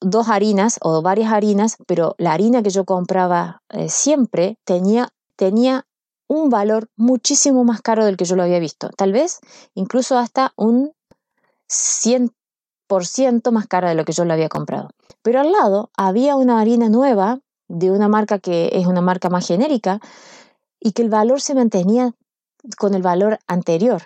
dos 0.00 0.28
harinas 0.28 0.78
o 0.82 1.02
varias 1.02 1.32
harinas, 1.32 1.76
pero 1.86 2.14
la 2.18 2.32
harina 2.32 2.62
que 2.62 2.70
yo 2.70 2.84
compraba 2.84 3.62
eh, 3.70 3.88
siempre 3.88 4.58
tenía, 4.64 5.08
tenía 5.36 5.86
un 6.28 6.50
valor 6.50 6.88
muchísimo 6.96 7.64
más 7.64 7.82
caro 7.82 8.04
del 8.04 8.16
que 8.16 8.24
yo 8.24 8.36
lo 8.36 8.42
había 8.42 8.58
visto. 8.58 8.90
Tal 8.96 9.12
vez 9.12 9.40
incluso 9.74 10.18
hasta 10.18 10.52
un 10.56 10.92
100% 11.68 13.50
más 13.50 13.66
cara 13.66 13.88
de 13.88 13.94
lo 13.94 14.04
que 14.04 14.12
yo 14.12 14.24
lo 14.24 14.32
había 14.32 14.48
comprado. 14.48 14.90
Pero 15.22 15.40
al 15.40 15.52
lado 15.52 15.90
había 15.96 16.36
una 16.36 16.60
harina 16.60 16.88
nueva 16.88 17.40
de 17.68 17.90
una 17.90 18.08
marca 18.08 18.38
que 18.38 18.70
es 18.72 18.86
una 18.86 19.00
marca 19.00 19.30
más 19.30 19.46
genérica 19.46 20.00
y 20.80 20.92
que 20.92 21.02
el 21.02 21.08
valor 21.08 21.40
se 21.40 21.54
mantenía 21.54 22.12
con 22.78 22.94
el 22.94 23.02
valor 23.02 23.38
anterior. 23.46 24.02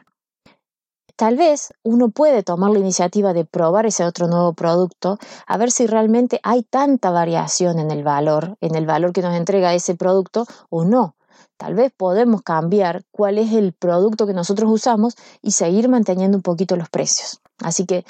Tal 1.16 1.36
vez 1.36 1.72
uno 1.82 2.10
puede 2.10 2.44
tomar 2.44 2.70
la 2.70 2.78
iniciativa 2.78 3.32
de 3.32 3.44
probar 3.44 3.86
ese 3.86 4.04
otro 4.04 4.28
nuevo 4.28 4.52
producto, 4.52 5.18
a 5.48 5.56
ver 5.56 5.72
si 5.72 5.88
realmente 5.88 6.38
hay 6.44 6.62
tanta 6.62 7.10
variación 7.10 7.80
en 7.80 7.90
el 7.90 8.04
valor, 8.04 8.56
en 8.60 8.76
el 8.76 8.86
valor 8.86 9.12
que 9.12 9.22
nos 9.22 9.34
entrega 9.34 9.74
ese 9.74 9.96
producto 9.96 10.46
o 10.70 10.84
no. 10.84 11.16
Tal 11.56 11.74
vez 11.74 11.92
podemos 11.96 12.42
cambiar 12.42 13.02
cuál 13.10 13.38
es 13.38 13.52
el 13.52 13.72
producto 13.72 14.28
que 14.28 14.32
nosotros 14.32 14.70
usamos 14.70 15.16
y 15.42 15.50
seguir 15.50 15.88
manteniendo 15.88 16.38
un 16.38 16.42
poquito 16.42 16.76
los 16.76 16.88
precios. 16.88 17.40
Así 17.60 17.84
que 17.84 18.04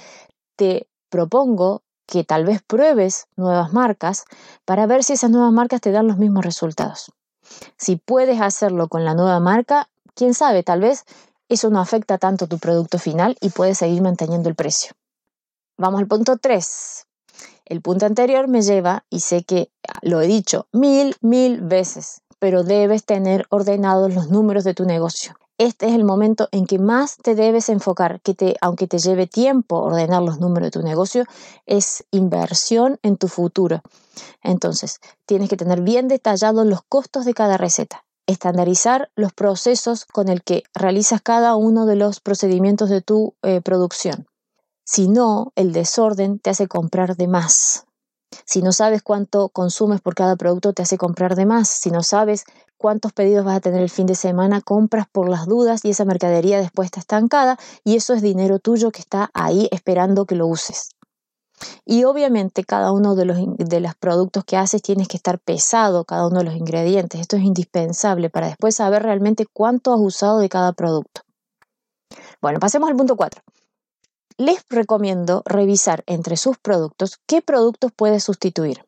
te 0.57 0.87
propongo 1.09 1.83
que 2.09 2.25
tal 2.25 2.47
vez 2.47 2.63
pruebes 2.63 3.27
nuevas 3.37 3.73
marcas 3.73 4.25
para 4.65 4.87
ver 4.87 5.05
si 5.05 5.13
esas 5.13 5.31
nuevas 5.31 5.53
marcas 5.53 5.83
te 5.83 5.93
dan 5.93 6.09
los 6.09 6.17
mismos 6.17 6.45
resultados. 6.45 7.13
Si 7.77 7.97
puedes 7.97 8.41
hacerlo 8.41 8.89
con 8.89 9.05
la 9.05 9.15
nueva 9.15 9.39
marca, 9.41 9.89
quién 10.15 10.33
sabe, 10.33 10.63
tal 10.63 10.81
vez 10.81 11.05
eso 11.51 11.69
no 11.69 11.81
afecta 11.81 12.17
tanto 12.17 12.47
tu 12.47 12.59
producto 12.59 12.99
final 12.99 13.37
y 13.41 13.51
puedes 13.51 13.79
seguir 13.79 14.01
manteniendo 14.01 14.49
el 14.49 14.55
precio. 14.55 14.93
Vamos 15.77 16.01
al 16.01 16.09
punto 16.09 16.39
3. 16.39 17.07
El 17.67 17.83
punto 17.83 18.07
anterior 18.07 18.49
me 18.49 18.63
lleva, 18.63 19.05
y 19.11 19.21
sé 19.21 19.45
que 19.45 19.71
lo 20.01 20.23
he 20.23 20.27
dicho 20.27 20.67
mil, 20.73 21.15
mil 21.21 21.61
veces, 21.61 22.23
pero 22.39 22.65
debes 22.65 23.05
tener 23.05 23.47
ordenados 23.51 24.15
los 24.15 24.31
números 24.31 24.65
de 24.65 24.73
tu 24.73 24.87
negocio. 24.87 25.35
Este 25.59 25.89
es 25.89 25.95
el 25.95 26.05
momento 26.05 26.49
en 26.53 26.67
que 26.67 26.79
más 26.79 27.17
te 27.17 27.35
debes 27.35 27.69
enfocar, 27.69 28.21
que 28.21 28.35
te, 28.35 28.57
aunque 28.61 28.87
te 28.87 28.99
lleve 28.99 29.27
tiempo 29.27 29.79
ordenar 29.79 30.23
los 30.23 30.39
números 30.39 30.69
de 30.69 30.81
tu 30.81 30.83
negocio, 30.83 31.25
es 31.67 32.05
inversión 32.13 32.99
en 33.03 33.17
tu 33.17 33.29
futuro. 33.29 33.83
Entonces, 34.43 35.01
tienes 35.27 35.49
que 35.49 35.57
tener 35.57 35.81
bien 35.81 36.07
detallados 36.09 36.65
los 36.65 36.81
costos 36.89 37.25
de 37.25 37.35
cada 37.35 37.57
receta 37.57 38.05
estandarizar 38.29 39.11
los 39.17 39.33
procesos 39.33 40.05
con 40.05 40.29
el 40.29 40.45
que 40.45 40.63
realizas 40.75 41.23
cada 41.23 41.57
uno 41.57 41.87
de 41.87 41.97
los 41.97 42.21
procedimientos 42.21 42.91
de 42.91 43.01
tu 43.01 43.35
eh, 43.43 43.63
producción. 43.63 44.27
Si 44.85 45.09
no, 45.09 45.53
el 45.57 45.73
desorden 45.73 46.39
te 46.39 46.51
hace 46.51 46.69
comprar 46.69 47.17
de 47.17 47.27
más. 47.27 47.88
Si 48.45 48.63
no 48.63 48.73
sabes 48.73 49.03
cuánto 49.03 49.49
consumes 49.49 50.01
por 50.01 50.15
cada 50.15 50.37
producto, 50.37 50.73
te 50.73 50.83
hace 50.83 50.99
comprar 50.99 51.35
de 51.35 51.47
más. 51.47 51.69
Si 51.69 51.91
no 51.91 52.03
sabes 52.03 52.45
cuántos 52.77 53.13
pedidos 53.13 53.45
vas 53.45 53.57
a 53.57 53.61
tener 53.61 53.83
el 53.83 53.91
fin 53.91 54.07
de 54.07 54.15
semana, 54.15 54.61
compras 54.61 55.07
por 55.11 55.29
las 55.29 55.47
dudas 55.47 55.85
y 55.85 55.91
esa 55.91 56.05
mercadería 56.05 56.59
después 56.59 56.87
está 56.87 57.01
estancada 57.01 57.59
y 57.85 57.97
eso 57.97 58.15
es 58.15 58.23
dinero 58.23 58.59
tuyo 58.59 58.91
que 58.91 59.01
está 59.01 59.31
ahí 59.35 59.69
esperando 59.73 60.27
que 60.27 60.35
lo 60.35 60.47
uses. 60.47 60.91
Y 61.85 62.05
obviamente 62.05 62.65
cada 62.65 62.93
uno 62.93 63.17
de 63.17 63.25
los, 63.25 63.39
de 63.57 63.81
los 63.81 63.95
productos 63.97 64.45
que 64.45 64.57
haces 64.57 64.81
tienes 64.81 65.09
que 65.09 65.17
estar 65.17 65.39
pesado, 65.41 66.05
cada 66.05 66.27
uno 66.27 66.39
de 66.39 66.45
los 66.45 66.55
ingredientes. 66.55 67.21
Esto 67.21 67.37
es 67.37 67.43
indispensable 67.43 68.31
para 68.31 68.47
después 68.47 68.77
saber 68.77 69.03
realmente 69.03 69.47
cuánto 69.53 69.93
has 69.93 70.01
usado 70.01 70.39
de 70.39 70.49
cada 70.49 70.73
producto. 70.73 71.23
Bueno, 72.41 72.61
pasemos 72.61 72.89
al 72.89 72.97
punto 72.97 73.17
4. 73.17 73.43
Les 74.41 74.65
recomiendo 74.69 75.43
revisar 75.47 76.05
entre 76.07 76.37
sus 76.37 76.59
productos 76.59 77.19
qué 77.27 77.43
productos 77.43 77.91
puedes 77.95 78.23
sustituir. 78.23 78.87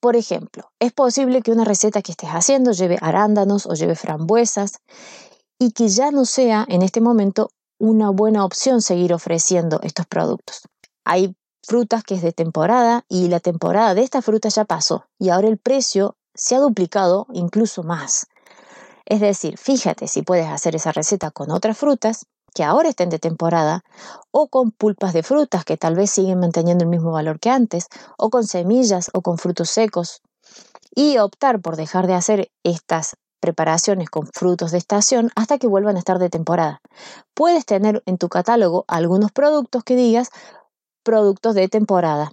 Por 0.00 0.16
ejemplo, 0.16 0.72
es 0.80 0.92
posible 0.92 1.40
que 1.40 1.52
una 1.52 1.64
receta 1.64 2.02
que 2.02 2.10
estés 2.10 2.30
haciendo 2.30 2.72
lleve 2.72 2.98
arándanos 3.00 3.66
o 3.66 3.74
lleve 3.74 3.94
frambuesas 3.94 4.80
y 5.56 5.70
que 5.70 5.88
ya 5.88 6.10
no 6.10 6.24
sea 6.24 6.66
en 6.68 6.82
este 6.82 7.00
momento 7.00 7.50
una 7.78 8.10
buena 8.10 8.44
opción 8.44 8.82
seguir 8.82 9.14
ofreciendo 9.14 9.78
estos 9.84 10.06
productos. 10.06 10.62
Hay 11.04 11.36
frutas 11.64 12.02
que 12.02 12.16
es 12.16 12.22
de 12.22 12.32
temporada 12.32 13.04
y 13.08 13.28
la 13.28 13.38
temporada 13.38 13.94
de 13.94 14.02
esta 14.02 14.20
fruta 14.20 14.48
ya 14.48 14.64
pasó 14.64 15.06
y 15.20 15.28
ahora 15.28 15.46
el 15.46 15.58
precio 15.58 16.16
se 16.34 16.56
ha 16.56 16.58
duplicado 16.58 17.28
incluso 17.32 17.84
más. 17.84 18.26
Es 19.04 19.20
decir, 19.20 19.58
fíjate 19.58 20.08
si 20.08 20.22
puedes 20.22 20.48
hacer 20.48 20.74
esa 20.74 20.90
receta 20.90 21.30
con 21.30 21.52
otras 21.52 21.78
frutas 21.78 22.26
que 22.54 22.64
ahora 22.64 22.88
estén 22.88 23.10
de 23.10 23.18
temporada 23.18 23.84
o 24.30 24.48
con 24.48 24.70
pulpas 24.70 25.12
de 25.12 25.22
frutas 25.22 25.64
que 25.64 25.76
tal 25.76 25.94
vez 25.94 26.10
siguen 26.10 26.40
manteniendo 26.40 26.84
el 26.84 26.90
mismo 26.90 27.12
valor 27.12 27.40
que 27.40 27.50
antes 27.50 27.88
o 28.16 28.30
con 28.30 28.44
semillas 28.46 29.10
o 29.14 29.22
con 29.22 29.38
frutos 29.38 29.70
secos 29.70 30.22
y 30.94 31.18
optar 31.18 31.60
por 31.60 31.76
dejar 31.76 32.06
de 32.06 32.14
hacer 32.14 32.50
estas 32.64 33.16
preparaciones 33.40 34.10
con 34.10 34.26
frutos 34.26 34.72
de 34.72 34.78
estación 34.78 35.30
hasta 35.36 35.58
que 35.58 35.68
vuelvan 35.68 35.96
a 35.96 36.00
estar 36.00 36.18
de 36.18 36.30
temporada. 36.30 36.80
Puedes 37.34 37.64
tener 37.66 38.02
en 38.06 38.18
tu 38.18 38.28
catálogo 38.28 38.84
algunos 38.88 39.30
productos 39.30 39.84
que 39.84 39.96
digas 39.96 40.30
productos 41.04 41.54
de 41.54 41.68
temporada 41.68 42.32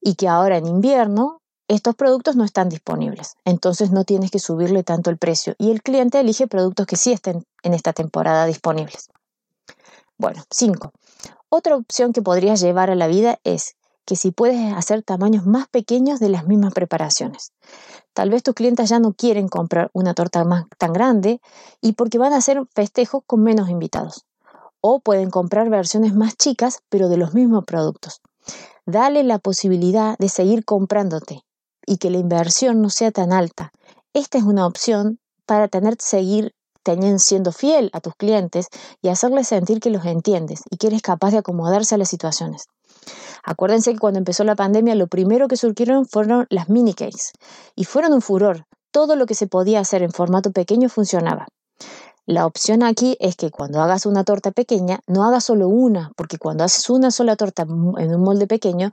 y 0.00 0.14
que 0.14 0.28
ahora 0.28 0.56
en 0.56 0.66
invierno 0.66 1.40
estos 1.68 1.94
productos 1.94 2.34
no 2.34 2.44
están 2.44 2.68
disponibles. 2.68 3.36
Entonces 3.44 3.92
no 3.92 4.04
tienes 4.04 4.32
que 4.32 4.40
subirle 4.40 4.82
tanto 4.82 5.10
el 5.10 5.18
precio 5.18 5.54
y 5.56 5.70
el 5.70 5.82
cliente 5.82 6.18
elige 6.18 6.48
productos 6.48 6.86
que 6.86 6.96
sí 6.96 7.12
estén 7.12 7.44
en 7.62 7.74
esta 7.74 7.92
temporada 7.92 8.44
disponibles. 8.46 9.08
Bueno, 10.20 10.42
5. 10.50 10.92
Otra 11.48 11.76
opción 11.76 12.12
que 12.12 12.20
podrías 12.20 12.60
llevar 12.60 12.90
a 12.90 12.94
la 12.94 13.06
vida 13.06 13.38
es 13.42 13.76
que 14.04 14.16
si 14.16 14.32
puedes 14.32 14.74
hacer 14.74 15.02
tamaños 15.02 15.46
más 15.46 15.66
pequeños 15.68 16.20
de 16.20 16.28
las 16.28 16.46
mismas 16.46 16.74
preparaciones. 16.74 17.54
Tal 18.12 18.28
vez 18.28 18.42
tus 18.42 18.52
clientes 18.52 18.90
ya 18.90 18.98
no 18.98 19.14
quieren 19.14 19.48
comprar 19.48 19.88
una 19.94 20.12
torta 20.12 20.44
tan 20.76 20.92
grande 20.92 21.40
y 21.80 21.92
porque 21.94 22.18
van 22.18 22.34
a 22.34 22.36
hacer 22.36 22.62
festejos 22.74 23.22
con 23.26 23.42
menos 23.42 23.70
invitados 23.70 24.26
o 24.82 25.00
pueden 25.00 25.30
comprar 25.30 25.70
versiones 25.70 26.14
más 26.14 26.36
chicas 26.36 26.82
pero 26.90 27.08
de 27.08 27.16
los 27.16 27.32
mismos 27.32 27.64
productos. 27.64 28.20
Dale 28.84 29.22
la 29.22 29.38
posibilidad 29.38 30.18
de 30.18 30.28
seguir 30.28 30.66
comprándote 30.66 31.46
y 31.86 31.96
que 31.96 32.10
la 32.10 32.18
inversión 32.18 32.82
no 32.82 32.90
sea 32.90 33.10
tan 33.10 33.32
alta. 33.32 33.72
Esta 34.12 34.36
es 34.36 34.44
una 34.44 34.66
opción 34.66 35.18
para 35.46 35.68
tener 35.68 35.96
seguir 35.98 36.52
teniendo, 36.82 37.18
siendo 37.18 37.52
fiel 37.52 37.90
a 37.92 38.00
tus 38.00 38.14
clientes 38.14 38.68
y 39.02 39.08
hacerles 39.08 39.48
sentir 39.48 39.80
que 39.80 39.90
los 39.90 40.04
entiendes 40.04 40.62
y 40.70 40.76
que 40.76 40.88
eres 40.88 41.02
capaz 41.02 41.30
de 41.30 41.38
acomodarse 41.38 41.94
a 41.94 41.98
las 41.98 42.08
situaciones. 42.08 42.66
Acuérdense 43.42 43.92
que 43.92 43.98
cuando 43.98 44.18
empezó 44.18 44.44
la 44.44 44.56
pandemia 44.56 44.94
lo 44.94 45.06
primero 45.06 45.48
que 45.48 45.56
surgieron 45.56 46.06
fueron 46.06 46.46
las 46.50 46.68
mini 46.68 46.94
cakes 46.94 47.32
y 47.74 47.84
fueron 47.84 48.12
un 48.12 48.22
furor. 48.22 48.66
Todo 48.90 49.16
lo 49.16 49.26
que 49.26 49.34
se 49.34 49.46
podía 49.46 49.80
hacer 49.80 50.02
en 50.02 50.10
formato 50.10 50.50
pequeño 50.50 50.88
funcionaba. 50.88 51.46
La 52.26 52.46
opción 52.46 52.82
aquí 52.82 53.16
es 53.18 53.34
que 53.34 53.50
cuando 53.50 53.80
hagas 53.80 54.06
una 54.06 54.24
torta 54.24 54.52
pequeña, 54.52 55.00
no 55.06 55.24
hagas 55.24 55.44
solo 55.44 55.68
una, 55.68 56.12
porque 56.16 56.38
cuando 56.38 56.62
haces 56.62 56.88
una 56.90 57.10
sola 57.10 57.34
torta 57.34 57.62
en 57.62 58.14
un 58.14 58.22
molde 58.22 58.46
pequeño, 58.46 58.92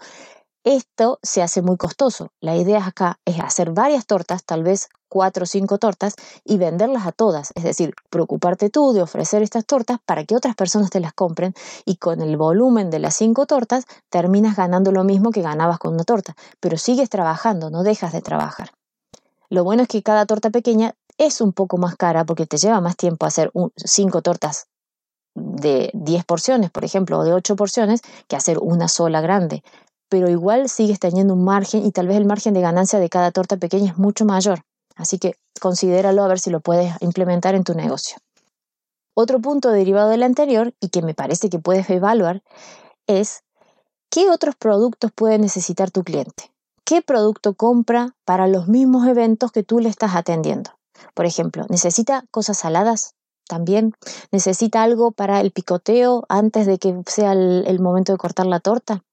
esto 0.64 1.20
se 1.24 1.42
hace 1.42 1.62
muy 1.62 1.78
costoso. 1.78 2.30
La 2.42 2.56
idea 2.56 2.86
acá 2.86 3.20
es 3.26 3.40
hacer 3.40 3.72
varias 3.72 4.06
tortas, 4.06 4.44
tal 4.44 4.64
vez 4.64 4.90
cuatro 5.10 5.44
o 5.44 5.46
cinco 5.46 5.78
tortas, 5.78 6.16
y 6.44 6.58
venderlas 6.58 7.08
a 7.08 7.12
todas. 7.12 7.52
Es 7.56 7.64
decir, 7.64 7.94
preocuparte 8.10 8.70
tú 8.70 8.92
de 8.92 9.02
ofrecer 9.02 9.42
estas 9.42 9.66
tortas 9.66 10.00
para 10.06 10.26
que 10.26 10.36
otras 10.36 10.56
personas 10.56 10.90
te 10.90 11.00
las 11.00 11.14
compren 11.14 11.54
y 11.86 11.96
con 11.96 12.22
el 12.22 12.36
volumen 12.36 12.90
de 12.90 13.00
las 13.00 13.16
cinco 13.16 13.46
tortas 13.46 13.86
terminas 14.10 14.56
ganando 14.56 14.92
lo 14.92 15.04
mismo 15.04 15.32
que 15.32 15.42
ganabas 15.42 15.80
con 15.80 15.94
una 15.94 16.04
torta. 16.04 16.36
Pero 16.60 16.78
sigues 16.78 17.10
trabajando, 17.10 17.70
no 17.70 17.84
dejas 17.84 18.12
de 18.12 18.22
trabajar. 18.22 18.72
Lo 19.50 19.64
bueno 19.64 19.84
es 19.84 19.88
que 19.88 20.04
cada 20.04 20.26
torta 20.26 20.50
pequeña 20.50 20.96
es 21.18 21.42
un 21.42 21.54
poco 21.54 21.78
más 21.78 21.96
cara 21.96 22.26
porque 22.26 22.46
te 22.46 22.58
lleva 22.58 22.82
más 22.82 22.98
tiempo 22.98 23.26
hacer 23.26 23.52
cinco 23.78 24.22
tortas 24.22 24.68
de 25.34 25.92
10 25.94 26.26
porciones, 26.26 26.72
por 26.72 26.84
ejemplo, 26.84 27.20
o 27.20 27.24
de 27.24 27.34
8 27.34 27.56
porciones, 27.56 28.02
que 28.28 28.36
hacer 28.36 28.58
una 28.60 28.88
sola 28.88 29.22
grande 29.22 29.64
pero 30.10 30.30
igual 30.30 30.70
sigues 30.70 31.00
teniendo 31.00 31.34
un 31.34 31.44
margen 31.44 31.86
y 31.86 31.92
tal 31.92 32.08
vez 32.08 32.18
el 32.18 32.26
margen 32.26 32.54
de 32.54 32.62
ganancia 32.62 33.00
de 33.00 33.10
cada 33.10 33.32
torta 33.32 33.58
pequeña 33.58 33.92
es 33.92 33.98
mucho 33.98 34.26
mayor. 34.26 34.64
Así 34.96 35.20
que 35.20 35.36
considéralo 35.60 36.24
a 36.24 36.28
ver 36.28 36.40
si 36.40 36.50
lo 36.50 36.60
puedes 36.60 36.94
implementar 37.02 37.56
en 37.56 37.64
tu 37.64 37.74
negocio. 37.74 38.18
Otro 39.14 39.40
punto 39.40 39.72
derivado 39.72 40.10
del 40.10 40.24
anterior 40.24 40.74
y 40.80 40.90
que 40.90 41.02
me 41.02 41.14
parece 41.14 41.50
que 41.50 41.60
puedes 41.60 41.90
evaluar 41.90 42.44
es 43.08 43.44
qué 44.10 44.30
otros 44.30 44.56
productos 44.56 45.12
puede 45.12 45.40
necesitar 45.40 45.92
tu 45.92 46.04
cliente. 46.04 46.52
¿Qué 46.86 47.02
producto 47.02 47.54
compra 47.54 48.16
para 48.26 48.48
los 48.48 48.68
mismos 48.68 49.08
eventos 49.08 49.52
que 49.52 49.64
tú 49.64 49.80
le 49.80 49.90
estás 49.90 50.16
atendiendo? 50.16 50.72
Por 51.14 51.26
ejemplo, 51.26 51.66
¿necesita 51.70 52.26
cosas 52.32 52.60
saladas? 52.60 53.16
También 53.48 53.94
necesita 54.32 54.84
algo 54.84 55.12
para 55.12 55.42
el 55.42 55.52
picoteo 55.52 56.26
antes 56.30 56.66
de 56.66 56.78
que 56.78 57.02
sea 57.08 57.34
el 57.34 57.80
momento 57.80 58.12
de 58.12 58.18
cortar 58.18 58.46
la 58.46 58.60
torta. 58.60 59.04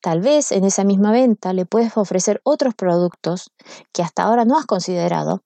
Tal 0.00 0.20
vez 0.20 0.52
en 0.52 0.64
esa 0.64 0.84
misma 0.84 1.12
venta 1.12 1.52
le 1.52 1.66
puedes 1.66 1.96
ofrecer 1.96 2.40
otros 2.44 2.74
productos 2.74 3.50
que 3.92 4.02
hasta 4.02 4.24
ahora 4.24 4.44
no 4.44 4.58
has 4.58 4.66
considerado 4.66 5.42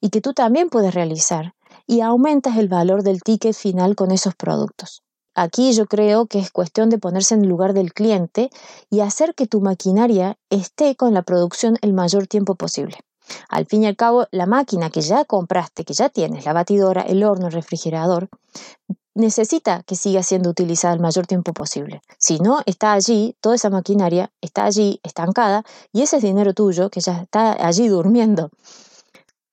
y 0.00 0.10
que 0.10 0.20
tú 0.20 0.32
también 0.32 0.68
puedes 0.70 0.94
realizar 0.94 1.54
y 1.86 2.00
aumentas 2.00 2.56
el 2.56 2.68
valor 2.68 3.02
del 3.02 3.22
ticket 3.22 3.54
final 3.54 3.94
con 3.94 4.10
esos 4.10 4.34
productos. 4.34 5.02
Aquí 5.34 5.72
yo 5.72 5.86
creo 5.86 6.26
que 6.26 6.38
es 6.38 6.50
cuestión 6.50 6.90
de 6.90 6.98
ponerse 6.98 7.34
en 7.34 7.42
el 7.42 7.48
lugar 7.48 7.72
del 7.72 7.94
cliente 7.94 8.50
y 8.90 9.00
hacer 9.00 9.34
que 9.34 9.46
tu 9.46 9.60
maquinaria 9.60 10.36
esté 10.50 10.94
con 10.94 11.14
la 11.14 11.22
producción 11.22 11.78
el 11.80 11.94
mayor 11.94 12.26
tiempo 12.26 12.54
posible. 12.54 12.98
Al 13.48 13.66
fin 13.66 13.84
y 13.84 13.86
al 13.86 13.96
cabo, 13.96 14.26
la 14.30 14.46
máquina 14.46 14.90
que 14.90 15.00
ya 15.00 15.24
compraste, 15.24 15.84
que 15.84 15.94
ya 15.94 16.08
tienes, 16.10 16.44
la 16.44 16.52
batidora, 16.52 17.02
el 17.02 17.24
horno, 17.24 17.46
el 17.46 17.52
refrigerador, 17.52 18.28
necesita 19.14 19.82
que 19.82 19.96
siga 19.96 20.22
siendo 20.22 20.50
utilizada 20.50 20.94
el 20.94 21.00
mayor 21.00 21.26
tiempo 21.26 21.52
posible. 21.52 22.02
Si 22.18 22.38
no, 22.38 22.60
está 22.66 22.92
allí, 22.92 23.36
toda 23.40 23.54
esa 23.54 23.70
maquinaria 23.70 24.32
está 24.40 24.64
allí 24.64 25.00
estancada 25.02 25.64
y 25.92 26.02
ese 26.02 26.16
es 26.16 26.22
dinero 26.22 26.54
tuyo 26.54 26.90
que 26.90 27.00
ya 27.00 27.22
está 27.22 27.52
allí 27.66 27.88
durmiendo. 27.88 28.50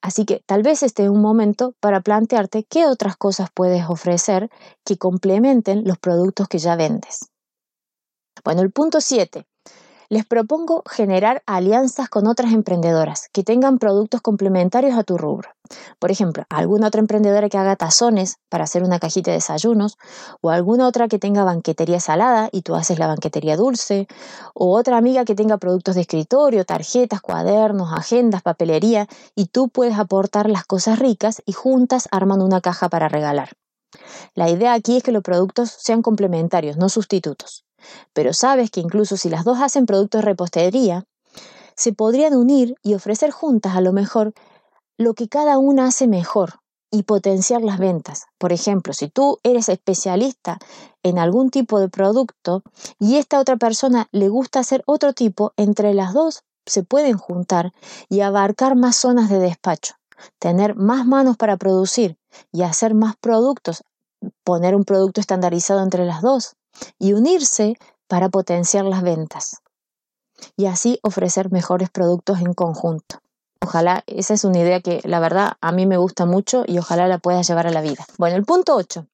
Así 0.01 0.25
que 0.25 0.41
tal 0.45 0.63
vez 0.63 0.81
este 0.81 1.03
es 1.03 1.09
un 1.09 1.21
momento 1.21 1.73
para 1.81 1.99
plantearte 1.99 2.63
qué 2.63 2.85
otras 2.85 3.17
cosas 3.17 3.49
puedes 3.53 3.89
ofrecer 3.89 4.49
que 4.85 4.97
complementen 4.97 5.83
los 5.85 5.97
productos 5.97 6.47
que 6.47 6.57
ya 6.59 6.75
vendes. 6.75 7.29
Bueno, 8.45 8.61
el 8.61 8.71
punto 8.71 9.01
7 9.01 9.45
les 10.09 10.25
propongo 10.25 10.81
generar 10.89 11.43
alianzas 11.45 12.09
con 12.09 12.25
otras 12.25 12.51
emprendedoras 12.51 13.29
que 13.31 13.43
tengan 13.43 13.77
productos 13.77 14.21
complementarios 14.21 14.97
a 14.97 15.03
tu 15.03 15.19
rubro. 15.19 15.49
Por 15.99 16.09
ejemplo, 16.09 16.45
alguna 16.49 16.87
otra 16.87 16.99
emprendedora 16.99 17.47
que 17.47 17.59
haga 17.59 17.75
tazones 17.75 18.37
para 18.49 18.63
hacer 18.63 18.81
una 18.81 18.97
cajita 18.97 19.29
de 19.29 19.35
desayunos, 19.35 19.97
o 20.41 20.49
alguna 20.49 20.87
otra 20.87 21.07
que 21.07 21.19
tenga 21.19 21.43
banquetería 21.43 21.99
salada 21.99 22.49
y 22.51 22.63
tú 22.63 22.73
haces 22.73 22.97
la 22.97 23.05
banquetería 23.05 23.55
dulce, 23.55 24.07
o 24.55 24.75
otra 24.75 24.97
amiga 24.97 25.25
que 25.25 25.35
tenga 25.35 25.57
productos 25.57 25.93
de 25.93 26.01
escritorio, 26.01 26.65
tarjetas, 26.65 27.21
cuadernos, 27.21 27.93
agendas, 27.93 28.41
papelería, 28.41 29.07
y 29.35 29.45
tú 29.45 29.69
puedes 29.69 29.99
aportar 29.99 30.49
las 30.49 30.65
cosas 30.65 30.97
ricas 30.97 31.43
y 31.45 31.53
juntas 31.53 32.07
arman 32.11 32.41
una 32.41 32.61
caja 32.61 32.89
para 32.89 33.09
regalar. 33.09 33.51
La 34.33 34.49
idea 34.49 34.73
aquí 34.73 34.97
es 34.97 35.03
que 35.03 35.11
los 35.11 35.23
productos 35.23 35.69
sean 35.69 36.01
complementarios, 36.01 36.77
no 36.77 36.89
sustitutos. 36.89 37.68
Pero 38.13 38.33
sabes 38.33 38.71
que 38.71 38.79
incluso 38.79 39.17
si 39.17 39.29
las 39.29 39.43
dos 39.43 39.59
hacen 39.59 39.85
productos 39.85 40.21
de 40.21 40.25
repostería, 40.25 41.05
se 41.75 41.93
podrían 41.93 42.35
unir 42.35 42.75
y 42.83 42.93
ofrecer 42.93 43.31
juntas 43.31 43.75
a 43.75 43.81
lo 43.81 43.93
mejor 43.93 44.33
lo 44.97 45.13
que 45.13 45.29
cada 45.29 45.57
una 45.57 45.87
hace 45.87 46.07
mejor 46.07 46.59
y 46.91 47.03
potenciar 47.03 47.61
las 47.61 47.77
ventas. 47.77 48.25
Por 48.37 48.51
ejemplo, 48.51 48.93
si 48.93 49.07
tú 49.07 49.39
eres 49.43 49.69
especialista 49.69 50.59
en 51.03 51.19
algún 51.19 51.49
tipo 51.49 51.79
de 51.79 51.89
producto 51.89 52.63
y 52.99 53.15
esta 53.15 53.39
otra 53.39 53.57
persona 53.57 54.09
le 54.11 54.27
gusta 54.27 54.59
hacer 54.59 54.83
otro 54.85 55.13
tipo, 55.13 55.53
entre 55.55 55.93
las 55.93 56.13
dos 56.13 56.43
se 56.65 56.83
pueden 56.83 57.17
juntar 57.17 57.73
y 58.09 58.21
abarcar 58.21 58.75
más 58.75 58.95
zonas 58.95 59.29
de 59.29 59.39
despacho, 59.39 59.95
tener 60.37 60.75
más 60.75 61.05
manos 61.05 61.37
para 61.37 61.57
producir 61.57 62.17
y 62.51 62.63
hacer 62.63 62.93
más 62.93 63.15
productos, 63.15 63.83
poner 64.43 64.75
un 64.75 64.83
producto 64.83 65.21
estandarizado 65.21 65.81
entre 65.81 66.05
las 66.05 66.21
dos 66.21 66.55
y 66.97 67.13
unirse 67.13 67.77
para 68.07 68.29
potenciar 68.29 68.85
las 68.85 69.01
ventas 69.01 69.61
y 70.55 70.65
así 70.67 70.99
ofrecer 71.03 71.51
mejores 71.51 71.89
productos 71.89 72.39
en 72.39 72.53
conjunto. 72.53 73.19
Ojalá, 73.61 74.03
esa 74.07 74.33
es 74.33 74.45
una 74.45 74.59
idea 74.59 74.79
que 74.79 75.01
la 75.03 75.19
verdad 75.19 75.53
a 75.61 75.71
mí 75.71 75.85
me 75.85 75.97
gusta 75.97 76.25
mucho 76.25 76.63
y 76.65 76.77
ojalá 76.77 77.07
la 77.07 77.17
puedas 77.17 77.47
llevar 77.47 77.67
a 77.67 77.71
la 77.71 77.81
vida. 77.81 78.05
Bueno, 78.17 78.37
el 78.37 78.45
punto 78.45 78.75
8. 78.75 79.05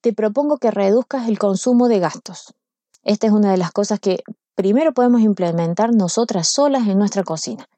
Te 0.00 0.12
propongo 0.12 0.58
que 0.58 0.70
reduzcas 0.70 1.28
el 1.28 1.38
consumo 1.38 1.88
de 1.88 2.00
gastos. 2.00 2.54
Esta 3.02 3.26
es 3.26 3.32
una 3.32 3.50
de 3.50 3.56
las 3.56 3.72
cosas 3.72 4.00
que 4.00 4.22
primero 4.54 4.92
podemos 4.92 5.20
implementar 5.20 5.92
nosotras 5.94 6.48
solas 6.48 6.86
en 6.88 6.98
nuestra 6.98 7.22
cocina, 7.24 7.68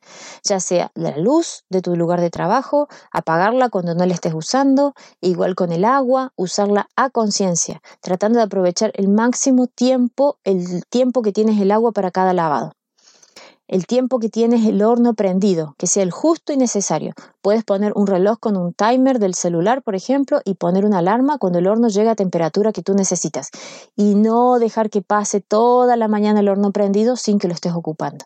ya 0.42 0.60
sea 0.60 0.90
la 0.94 1.16
luz 1.16 1.64
de 1.70 1.82
tu 1.82 1.96
lugar 1.96 2.20
de 2.20 2.30
trabajo, 2.30 2.88
apagarla 3.10 3.68
cuando 3.68 3.94
no 3.94 4.04
la 4.06 4.14
estés 4.14 4.34
usando, 4.34 4.94
igual 5.20 5.54
con 5.54 5.72
el 5.72 5.84
agua, 5.84 6.32
usarla 6.36 6.88
a 6.96 7.10
conciencia, 7.10 7.80
tratando 8.00 8.38
de 8.38 8.44
aprovechar 8.44 8.92
el 8.94 9.08
máximo 9.08 9.66
tiempo, 9.66 10.38
el 10.44 10.84
tiempo 10.88 11.22
que 11.22 11.32
tienes 11.32 11.60
el 11.60 11.70
agua 11.70 11.92
para 11.92 12.10
cada 12.10 12.32
lavado 12.32 12.72
el 13.68 13.86
tiempo 13.86 14.18
que 14.18 14.28
tienes 14.28 14.64
el 14.64 14.82
horno 14.82 15.14
prendido, 15.14 15.74
que 15.78 15.86
sea 15.86 16.02
el 16.02 16.10
justo 16.10 16.52
y 16.52 16.56
necesario. 16.56 17.14
Puedes 17.42 17.64
poner 17.64 17.92
un 17.94 18.06
reloj 18.06 18.38
con 18.38 18.56
un 18.56 18.72
timer 18.72 19.18
del 19.18 19.34
celular, 19.34 19.82
por 19.82 19.94
ejemplo, 19.94 20.40
y 20.44 20.54
poner 20.54 20.84
una 20.84 20.98
alarma 20.98 21.38
cuando 21.38 21.58
el 21.58 21.66
horno 21.66 21.88
llegue 21.88 22.10
a 22.10 22.14
temperatura 22.14 22.72
que 22.72 22.82
tú 22.82 22.94
necesitas. 22.94 23.50
Y 23.96 24.14
no 24.14 24.58
dejar 24.58 24.90
que 24.90 25.02
pase 25.02 25.40
toda 25.40 25.96
la 25.96 26.08
mañana 26.08 26.40
el 26.40 26.48
horno 26.48 26.70
prendido 26.72 27.16
sin 27.16 27.38
que 27.38 27.48
lo 27.48 27.54
estés 27.54 27.72
ocupando. 27.72 28.24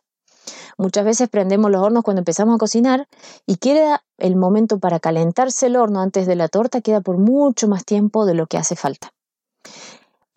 Muchas 0.77 1.05
veces 1.05 1.29
prendemos 1.29 1.71
los 1.71 1.83
hornos 1.83 2.03
cuando 2.03 2.21
empezamos 2.21 2.55
a 2.55 2.59
cocinar 2.59 3.07
y 3.47 3.57
queda 3.57 4.03
el 4.19 4.37
momento 4.37 4.79
para 4.79 5.01
calentarse 5.01 5.67
el 5.67 5.77
horno 5.77 6.01
antes 6.01 6.27
de 6.27 6.37
la 6.37 6.49
torta, 6.49 6.81
queda 6.81 7.01
por 7.01 7.19
mucho 7.19 7.69
más 7.69 7.85
tiempo 7.85 8.25
de 8.25 8.35
lo 8.35 8.47
que 8.47 8.57
hace 8.57 8.77
falta. 8.77 9.13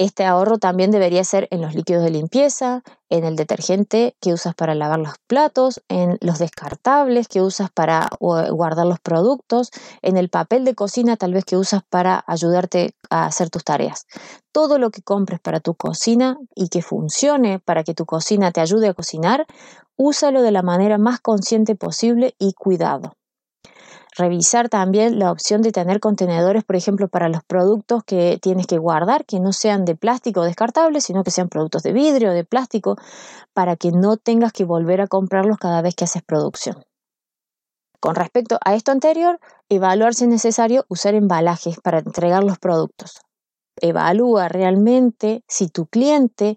Este 0.04 0.26
ahorro 0.26 0.58
también 0.58 0.92
debería 0.92 1.24
ser 1.24 1.48
en 1.50 1.62
los 1.62 1.76
líquidos 1.76 2.04
de 2.04 2.10
limpieza, 2.10 2.84
en 3.08 3.24
el 3.24 3.38
detergente 3.38 4.18
que 4.20 4.34
usas 4.34 4.54
para 4.54 4.76
lavar 4.76 5.00
los 5.00 5.14
platos, 5.28 5.82
en 5.88 6.18
los 6.20 6.40
descartables 6.40 7.30
que 7.30 7.42
usas 7.42 7.72
para 7.72 8.10
guardar 8.20 8.86
los 8.86 9.00
productos, 9.00 9.72
en 10.02 10.18
el 10.18 10.28
papel 10.28 10.66
de 10.66 10.76
cocina 10.76 11.16
tal 11.16 11.32
vez 11.32 11.46
que 11.46 11.56
usas 11.56 11.84
para 11.90 12.22
ayudarte 12.28 12.96
a 13.10 13.28
hacer 13.28 13.50
tus 13.50 13.64
tareas. 13.64 14.06
Todo 14.52 14.78
lo 14.78 14.92
que 14.92 15.02
compres 15.02 15.40
para 15.40 15.62
tu 15.62 15.74
cocina 15.74 16.38
y 16.54 16.68
que 16.68 16.82
funcione 16.82 17.60
para 17.60 17.86
que 17.86 17.94
tu 17.94 18.06
cocina 18.06 18.52
te 18.52 18.60
ayude 18.60 18.90
a 18.90 18.94
cocinar, 18.94 19.46
úsalo 19.96 20.42
de 20.42 20.52
la 20.52 20.64
manera 20.64 20.98
más 20.98 21.22
consciente 21.22 21.76
posible 21.76 22.36
y 22.40 22.52
cuidado. 22.52 23.14
Revisar 24.16 24.70
también 24.70 25.18
la 25.18 25.32
opción 25.32 25.64
de 25.64 25.72
tener 25.72 26.00
contenedores, 26.00 26.64
por 26.64 26.76
ejemplo, 26.76 27.08
para 27.08 27.30
los 27.30 27.44
productos 27.44 28.04
que 28.04 28.38
tienes 28.40 28.68
que 28.68 28.78
guardar, 28.78 29.26
que 29.26 29.40
no 29.40 29.54
sean 29.54 29.86
de 29.86 29.96
plástico 29.96 30.42
o 30.42 30.44
descartables, 30.44 31.04
sino 31.04 31.24
que 31.24 31.32
sean 31.32 31.50
productos 31.50 31.82
de 31.82 31.94
vidrio 31.94 32.30
o 32.30 32.34
de 32.34 32.44
plástico, 32.44 32.96
para 33.54 33.76
que 33.76 33.92
no 33.92 34.18
tengas 34.18 34.54
que 34.54 34.66
volver 34.66 35.02
a 35.02 35.08
comprarlos 35.08 35.58
cada 35.58 35.82
vez 35.82 35.96
que 35.96 36.04
haces 36.04 36.22
producción. 36.22 36.84
Con 38.00 38.16
respecto 38.16 38.60
a 38.64 38.76
esto 38.76 38.92
anterior, 38.92 39.40
evaluar 39.70 40.14
si 40.14 40.26
es 40.26 40.30
necesario 40.30 40.86
usar 40.90 41.16
embalajes 41.16 41.80
para 41.80 42.00
entregar 42.00 42.44
los 42.44 42.60
productos. 42.60 43.22
Evalúa 43.82 44.48
realmente 44.48 45.44
si 45.48 45.70
tu 45.70 45.88
cliente 45.88 46.56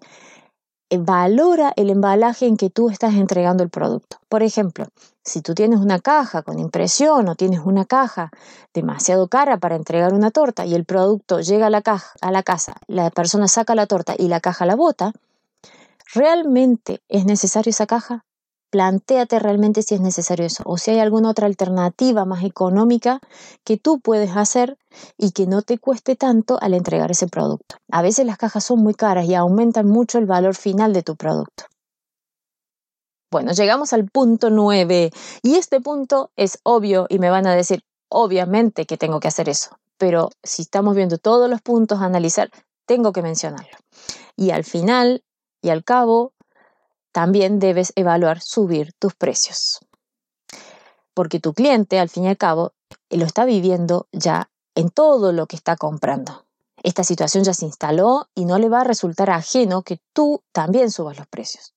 valora 0.95 1.73
el 1.75 1.89
embalaje 1.89 2.45
en 2.45 2.55
que 2.55 2.69
tú 2.69 2.89
estás 2.89 3.15
entregando 3.15 3.63
el 3.63 3.69
producto. 3.69 4.17
Por 4.29 4.43
ejemplo, 4.43 4.87
si 5.23 5.41
tú 5.41 5.53
tienes 5.53 5.79
una 5.79 5.99
caja 5.99 6.43
con 6.43 6.59
impresión 6.59 7.27
o 7.27 7.35
tienes 7.35 7.59
una 7.59 7.83
caja 7.83 8.31
demasiado 8.73 9.27
cara 9.27 9.57
para 9.57 9.75
entregar 9.75 10.13
una 10.13 10.31
torta 10.31 10.65
y 10.65 10.73
el 10.73 10.85
producto 10.85 11.41
llega 11.41 11.67
a 11.67 11.69
la, 11.69 11.81
caja, 11.81 12.13
a 12.21 12.31
la 12.31 12.43
casa, 12.43 12.75
la 12.87 13.09
persona 13.09 13.49
saca 13.49 13.75
la 13.75 13.87
torta 13.87 14.15
y 14.17 14.29
la 14.29 14.39
caja 14.39 14.65
la 14.65 14.75
bota, 14.75 15.11
¿realmente 16.13 17.01
es 17.09 17.25
necesario 17.25 17.71
esa 17.71 17.87
caja? 17.87 18.23
Plantéate 18.69 19.39
realmente 19.39 19.81
si 19.81 19.95
es 19.95 20.01
necesario 20.01 20.45
eso 20.45 20.63
o 20.65 20.77
si 20.77 20.91
hay 20.91 20.99
alguna 20.99 21.29
otra 21.29 21.47
alternativa 21.47 22.25
más 22.25 22.43
económica 22.43 23.21
que 23.63 23.77
tú 23.77 23.99
puedes 23.99 24.35
hacer 24.35 24.77
y 25.17 25.31
que 25.31 25.47
no 25.47 25.61
te 25.61 25.77
cueste 25.77 26.15
tanto 26.15 26.57
al 26.61 26.73
entregar 26.73 27.09
ese 27.11 27.27
producto. 27.27 27.77
A 27.91 28.01
veces 28.01 28.25
las 28.25 28.37
cajas 28.37 28.65
son 28.65 28.79
muy 28.79 28.93
caras 28.93 29.25
y 29.25 29.35
aumentan 29.35 29.87
mucho 29.87 30.17
el 30.17 30.25
valor 30.25 30.55
final 30.55 30.91
de 30.91 31.03
tu 31.03 31.15
producto. 31.15 31.65
Bueno, 33.31 33.51
llegamos 33.51 33.93
al 33.93 34.05
punto 34.09 34.49
9 34.49 35.11
y 35.43 35.55
este 35.55 35.81
punto 35.81 36.31
es 36.35 36.59
obvio 36.63 37.07
y 37.09 37.19
me 37.19 37.29
van 37.29 37.45
a 37.47 37.55
decir, 37.55 37.81
obviamente 38.09 38.85
que 38.85 38.97
tengo 38.97 39.19
que 39.19 39.27
hacer 39.27 39.49
eso, 39.49 39.77
pero 39.97 40.29
si 40.43 40.61
estamos 40.61 40.95
viendo 40.95 41.17
todos 41.17 41.49
los 41.49 41.61
puntos 41.61 41.99
a 41.99 42.05
analizar, 42.05 42.49
tengo 42.85 43.11
que 43.11 43.21
mencionarlo. 43.21 43.77
Y 44.37 44.51
al 44.51 44.63
final 44.63 45.23
y 45.61 45.69
al 45.69 45.83
cabo, 45.83 46.31
también 47.17 47.57
debes 47.57 47.93
evaluar 47.95 48.41
subir 48.41 48.93
tus 48.99 49.15
precios. 49.15 49.79
Porque 51.15 51.39
tu 51.39 51.55
cliente, 51.55 51.97
al 51.97 52.09
fin 52.09 52.25
y 52.25 52.27
al 52.27 52.37
cabo, 52.37 52.73
lo 53.09 53.25
está 53.25 53.43
viviendo 53.43 54.05
ya 54.11 54.51
en 54.75 54.91
todo 54.91 55.31
lo 55.31 55.47
que 55.47 55.55
está 55.55 55.77
comprando. 55.77 56.45
Esta 56.83 57.03
situación 57.03 57.43
ya 57.43 57.55
se 57.55 57.65
instaló 57.65 58.27
y 58.35 58.45
no 58.45 58.59
le 58.59 58.69
va 58.69 58.81
a 58.81 58.83
resultar 58.83 59.31
ajeno 59.31 59.81
que 59.81 59.99
tú 60.13 60.43
también 60.51 60.91
subas 60.91 61.17
los 61.17 61.25
precios. 61.25 61.73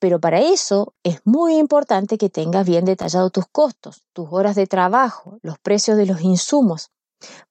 Pero 0.00 0.18
para 0.18 0.40
eso 0.40 0.92
es 1.04 1.20
muy 1.24 1.54
importante 1.54 2.18
que 2.18 2.28
tengas 2.28 2.66
bien 2.66 2.84
detallado 2.84 3.30
tus 3.30 3.46
costos, 3.46 4.02
tus 4.12 4.26
horas 4.32 4.56
de 4.56 4.66
trabajo, 4.66 5.38
los 5.42 5.56
precios 5.60 5.96
de 5.96 6.06
los 6.06 6.20
insumos, 6.20 6.90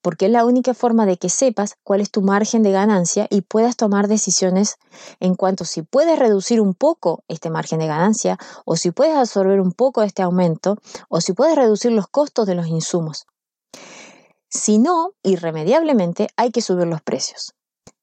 porque 0.01 0.25
es 0.25 0.31
la 0.31 0.45
única 0.45 0.73
forma 0.73 1.05
de 1.05 1.17
que 1.17 1.29
sepas 1.29 1.75
cuál 1.84 2.01
es 2.01 2.12
tu 2.12 2.21
margen 2.21 2.63
de 2.63 2.71
ganancia 2.71 3.27
y 3.29 3.41
puedas 3.41 3.75
tomar 3.75 4.07
decisiones 4.07 4.77
en 5.19 5.36
cuanto 5.36 5.65
si 5.65 5.81
puedes 5.81 6.17
reducir 6.17 6.62
un 6.62 6.73
poco 6.73 7.23
este 7.27 7.49
margen 7.49 7.79
de 7.79 7.88
ganancia 7.88 8.38
o 8.65 8.75
si 8.75 8.91
puedes 8.91 9.15
absorber 9.15 9.60
un 9.60 9.71
poco 9.71 10.03
este 10.03 10.21
aumento 10.21 10.77
o 11.10 11.21
si 11.21 11.34
puedes 11.34 11.55
reducir 11.55 11.91
los 11.91 12.07
costos 12.07 12.47
de 12.47 12.55
los 12.55 12.67
insumos. 12.67 13.25
Si 14.49 14.79
no, 14.79 15.13
irremediablemente 15.23 16.27
hay 16.36 16.51
que 16.51 16.62
subir 16.62 16.88
los 16.88 17.01
precios. 17.01 17.53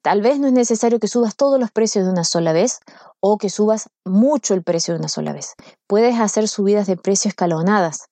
Tal 0.03 0.23
vez 0.23 0.39
no 0.39 0.47
es 0.47 0.53
necesario 0.53 1.01
que 1.01 1.09
subas 1.09 1.37
todos 1.37 1.61
los 1.61 1.71
precios 1.71 2.07
de 2.07 2.13
una 2.13 2.25
sola 2.25 2.53
vez 2.53 2.81
o 3.21 3.37
que 3.37 3.51
subas 3.51 3.91
mucho 4.05 4.55
el 4.55 4.63
precio 4.63 4.95
de 4.95 5.01
una 5.01 5.09
sola 5.09 5.33
vez. 5.33 5.55
Puedes 5.87 6.19
hacer 6.19 6.49
subidas 6.49 6.87
de 6.87 6.97
precio 6.97 7.29
escalonadas 7.29 8.09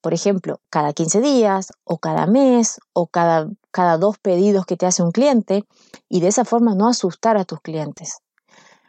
por 0.00 0.14
ejemplo, 0.14 0.60
cada 0.70 0.92
15 0.92 1.20
días 1.20 1.72
o 1.84 1.98
cada 1.98 2.26
mes 2.26 2.80
o 2.92 3.06
cada, 3.06 3.48
cada 3.70 3.98
dos 3.98 4.18
pedidos 4.18 4.66
que 4.66 4.76
te 4.76 4.86
hace 4.86 5.02
un 5.02 5.12
cliente 5.12 5.64
y 6.08 6.20
de 6.20 6.28
esa 6.28 6.44
forma 6.44 6.74
no 6.74 6.88
asustar 6.88 7.36
a 7.36 7.44
tus 7.44 7.60
clientes. 7.60 8.18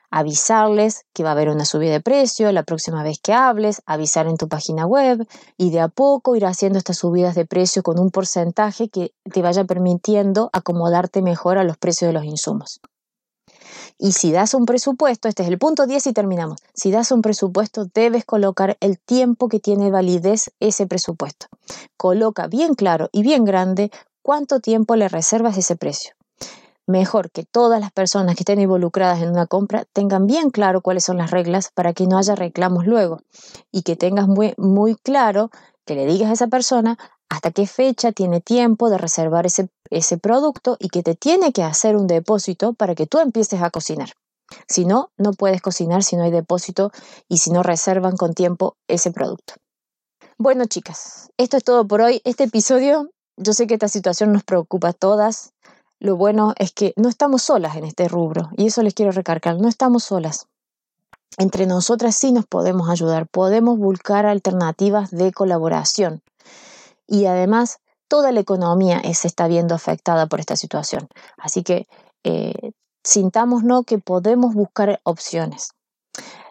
Avisarles 0.10 1.06
que 1.13 1.24
va 1.24 1.30
a 1.30 1.32
haber 1.32 1.50
una 1.50 1.65
subida 1.65 1.91
de 1.91 2.02
precio 2.02 2.52
la 2.52 2.63
próxima 2.63 3.02
vez 3.02 3.19
que 3.19 3.34
hables, 3.34 3.82
avisar 3.88 4.28
en 4.28 4.38
tu 4.38 4.48
página 4.48 4.86
web 4.86 5.28
y 5.58 5.72
de 5.72 5.80
a 5.80 5.88
poco 5.88 6.36
ir 6.36 6.46
haciendo 6.46 6.78
estas 6.78 6.98
subidas 6.98 7.34
de 7.34 7.46
precio 7.46 7.82
con 7.82 8.00
un 8.00 8.12
porcentaje 8.12 8.89
que 8.89 9.13
te 9.32 9.41
vaya 9.41 9.63
permitiendo 9.63 10.50
acomodarte 10.54 11.22
mejor 11.24 11.58
a 11.58 11.63
los 11.63 11.78
precios 11.78 12.10
de 12.10 12.13
los 12.13 12.26
insumos. 12.26 12.80
Y 13.98 14.14
si 14.14 14.32
das 14.32 14.54
un 14.54 14.66
presupuesto, 14.66 15.28
este 15.28 15.44
es 15.44 15.50
el 15.50 15.58
punto 15.58 15.86
10 15.86 16.08
y 16.08 16.14
terminamos. 16.14 16.60
Si 16.74 16.92
das 16.92 17.12
un 17.12 17.22
presupuesto, 17.22 17.86
debes 17.94 18.26
colocar 18.26 18.78
el 18.80 19.00
tiempo 19.00 19.50
que 19.50 19.60
tiene 19.60 19.92
validez 19.92 20.52
ese 20.60 20.88
presupuesto. 20.88 21.48
Coloca 21.98 22.48
bien 22.48 22.74
claro 22.74 23.10
y 23.12 23.24
bien 23.24 23.46
grande 23.46 23.92
cuánto 24.22 24.60
tiempo 24.60 24.96
le 24.96 25.10
reservas 25.10 25.58
ese 25.58 25.76
precio. 25.76 26.14
Mejor 26.86 27.32
que 27.32 27.44
todas 27.44 27.80
las 27.80 27.94
personas 27.94 28.36
que 28.36 28.42
estén 28.42 28.60
involucradas 28.60 29.22
en 29.22 29.30
una 29.30 29.48
compra 29.48 29.86
tengan 29.94 30.28
bien 30.28 30.50
claro 30.50 30.82
cuáles 30.82 31.06
son 31.06 31.18
las 31.18 31.32
reglas 31.32 31.72
para 31.74 31.94
que 31.94 32.08
no 32.08 32.18
haya 32.18 32.36
reclamos 32.36 32.86
luego 32.86 33.22
y 33.72 33.84
que 33.84 33.96
tengas 33.96 34.28
muy, 34.28 34.54
muy 34.58 34.96
claro 34.96 35.50
que 35.86 35.96
le 35.96 36.06
digas 36.06 36.30
a 36.30 36.34
esa 36.34 36.48
persona 36.48 36.98
hasta 37.34 37.50
qué 37.50 37.65
fecha 37.65 38.12
tiene 38.12 38.41
tiempo 38.41 38.91
de 38.91 39.00
reservar 39.00 39.48
ese, 39.48 39.67
ese 39.89 40.19
producto 40.19 40.78
y 40.80 40.89
que 40.89 41.02
te 41.02 41.15
tiene 41.15 41.52
que 41.52 41.63
hacer 41.63 41.96
un 41.96 42.06
depósito 42.06 42.74
para 42.74 42.93
que 42.93 43.08
tú 43.08 43.17
empieces 43.17 43.63
a 43.63 43.72
cocinar. 43.72 44.12
Si 44.67 44.86
no, 44.86 45.10
no 45.17 45.34
puedes 45.34 45.60
cocinar 45.60 46.04
si 46.04 46.15
no 46.15 46.24
hay 46.24 46.30
depósito 46.30 46.91
y 47.28 47.39
si 47.39 47.50
no 47.50 47.63
reservan 47.63 48.17
con 48.17 48.36
tiempo 48.36 48.76
ese 48.88 49.10
producto. 49.10 49.56
Bueno, 50.38 50.65
chicas, 50.65 51.32
esto 51.38 51.58
es 51.58 51.63
todo 51.63 51.88
por 51.88 52.02
hoy. 52.02 52.22
Este 52.24 52.43
episodio, 52.43 53.10
yo 53.36 53.54
sé 53.54 53.65
que 53.65 53.74
esta 53.74 53.88
situación 53.88 54.32
nos 54.32 54.43
preocupa 54.43 54.89
a 54.89 54.93
todas. 54.93 55.54
Lo 56.00 56.15
bueno 56.15 56.54
es 56.60 56.72
que 56.72 56.93
no 56.98 57.10
estamos 57.10 57.41
solas 57.41 57.76
en 57.78 57.86
este 57.86 58.08
rubro 58.08 58.50
y 58.58 58.67
eso 58.67 58.84
les 58.84 58.93
quiero 58.93 59.12
recargar, 59.12 59.60
no 59.60 59.69
estamos 59.69 60.04
solas. 60.04 60.46
Entre 61.39 61.65
nosotras 61.65 62.15
sí 62.15 62.32
nos 62.32 62.46
podemos 62.46 62.91
ayudar, 62.91 63.26
podemos 63.26 63.80
buscar 63.80 64.28
alternativas 64.28 65.10
de 65.10 65.32
colaboración 65.32 66.22
y 67.08 67.26
además 67.26 67.78
toda 68.08 68.32
la 68.32 68.39
economía 68.42 69.02
se 69.13 69.28
está 69.28 69.48
viendo 69.48 69.76
afectada 69.76 70.28
por 70.28 70.39
esta 70.39 70.56
situación. 70.56 71.08
Así 71.38 71.63
que 71.63 71.88
eh, 72.24 72.72
sintámonos 73.04 73.86
que 73.86 74.00
podemos 74.00 74.54
buscar 74.54 75.00
opciones. 75.04 75.70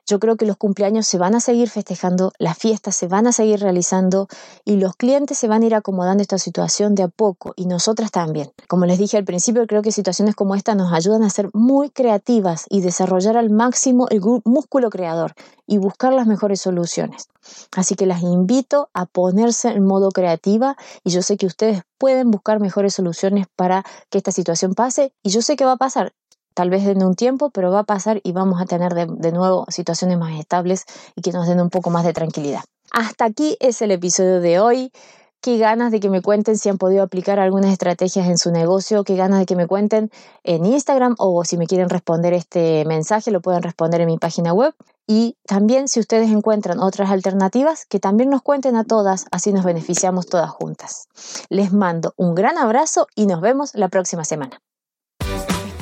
Yo 0.06 0.18
creo 0.18 0.36
que 0.36 0.46
los 0.46 0.56
cumpleaños 0.56 1.06
se 1.06 1.16
van 1.16 1.34
a 1.36 1.40
seguir 1.40 1.70
festejando, 1.70 2.32
las 2.38 2.58
fiestas 2.58 2.96
se 2.96 3.06
van 3.06 3.28
a 3.28 3.32
seguir 3.32 3.60
realizando 3.60 4.26
y 4.64 4.76
los 4.76 4.96
clientes 4.96 5.38
se 5.38 5.46
van 5.46 5.62
a 5.62 5.66
ir 5.66 5.74
acomodando 5.74 6.22
esta 6.22 6.38
situación 6.38 6.96
de 6.96 7.04
a 7.04 7.08
poco 7.08 7.54
y 7.56 7.66
nosotras 7.66 8.10
también. 8.10 8.50
Como 8.66 8.84
les 8.84 8.98
dije 8.98 9.16
al 9.16 9.24
principio, 9.24 9.66
creo 9.66 9.82
que 9.82 9.92
situaciones 9.92 10.34
como 10.34 10.56
esta 10.56 10.74
nos 10.74 10.92
ayudan 10.92 11.22
a 11.22 11.30
ser 11.30 11.50
muy 11.52 11.90
creativas 11.90 12.66
y 12.68 12.80
desarrollar 12.80 13.36
al 13.36 13.50
máximo 13.50 14.08
el 14.10 14.20
músculo 14.44 14.90
creador 14.90 15.34
y 15.66 15.78
buscar 15.78 16.12
las 16.12 16.26
mejores 16.26 16.60
soluciones. 16.60 17.28
Así 17.76 17.94
que 17.94 18.06
las 18.06 18.22
invito 18.22 18.90
a 18.94 19.06
ponerse 19.06 19.68
en 19.68 19.84
modo 19.86 20.10
creativa 20.10 20.76
y 21.04 21.10
yo 21.10 21.22
sé 21.22 21.36
que 21.36 21.46
ustedes 21.46 21.82
pueden 21.96 22.30
buscar 22.30 22.58
mejores 22.58 22.94
soluciones 22.94 23.46
para 23.54 23.84
que 24.10 24.18
esta 24.18 24.32
situación 24.32 24.74
pase 24.74 25.14
y 25.22 25.30
yo 25.30 25.42
sé 25.42 25.54
que 25.56 25.64
va 25.64 25.72
a 25.72 25.76
pasar 25.76 26.12
tal 26.54 26.70
vez 26.70 26.86
en 26.86 27.02
un 27.02 27.14
tiempo, 27.14 27.50
pero 27.50 27.70
va 27.70 27.80
a 27.80 27.84
pasar 27.84 28.20
y 28.22 28.32
vamos 28.32 28.60
a 28.60 28.66
tener 28.66 28.94
de, 28.94 29.32
nuevo 29.32 29.66
situaciones 29.68 30.18
más 30.18 30.38
estables 30.38 30.84
y 31.16 31.22
que 31.22 31.32
nos 31.32 31.46
den 31.46 31.60
un 31.60 31.70
poco 31.70 31.90
más 31.90 32.04
de 32.04 32.12
tranquilidad. 32.12 32.62
Hasta 32.92 33.24
aquí 33.24 33.56
es 33.60 33.82
el 33.82 33.90
episodio 33.90 34.40
de 34.40 34.60
hoy. 34.60 34.92
Qué 35.40 35.58
ganas 35.58 35.90
de 35.90 35.98
que 35.98 36.08
me 36.08 36.22
cuenten 36.22 36.56
si 36.56 36.68
han 36.68 36.78
podido 36.78 37.02
aplicar 37.02 37.40
algunas 37.40 37.72
estrategias 37.72 38.28
en 38.28 38.38
su 38.38 38.52
negocio, 38.52 39.02
qué 39.02 39.16
ganas 39.16 39.40
de 39.40 39.46
que 39.46 39.56
me 39.56 39.66
cuenten 39.66 40.08
en 40.44 40.64
Instagram 40.64 41.16
o 41.18 41.44
si 41.44 41.56
me 41.56 41.66
quieren 41.66 41.88
responder 41.88 42.32
este 42.32 42.84
mensaje 42.84 43.32
lo 43.32 43.40
pueden 43.40 43.62
responder 43.64 44.02
en 44.02 44.06
mi 44.06 44.18
página 44.18 44.52
web. 44.52 44.72
Y 45.08 45.36
también 45.44 45.88
si 45.88 45.98
ustedes 45.98 46.30
encuentran 46.30 46.78
otras 46.78 47.10
alternativas, 47.10 47.86
que 47.86 47.98
también 47.98 48.30
nos 48.30 48.42
cuenten 48.42 48.76
a 48.76 48.84
todas, 48.84 49.26
así 49.32 49.52
nos 49.52 49.64
beneficiamos 49.64 50.26
todas 50.26 50.50
juntas. 50.50 51.08
Les 51.48 51.72
mando 51.72 52.14
un 52.16 52.36
gran 52.36 52.56
abrazo 52.56 53.08
y 53.16 53.26
nos 53.26 53.40
vemos 53.40 53.74
la 53.74 53.88
próxima 53.88 54.24
semana. 54.24 54.60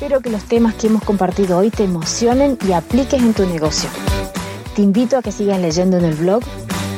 Espero 0.00 0.22
que 0.22 0.30
los 0.30 0.44
temas 0.44 0.74
que 0.76 0.86
hemos 0.86 1.04
compartido 1.04 1.58
hoy 1.58 1.68
te 1.68 1.84
emocionen 1.84 2.56
y 2.66 2.72
apliques 2.72 3.20
en 3.20 3.34
tu 3.34 3.44
negocio. 3.44 3.90
Te 4.74 4.80
invito 4.80 5.18
a 5.18 5.22
que 5.22 5.30
sigas 5.30 5.60
leyendo 5.60 5.98
en 5.98 6.06
el 6.06 6.14
blog. 6.14 6.42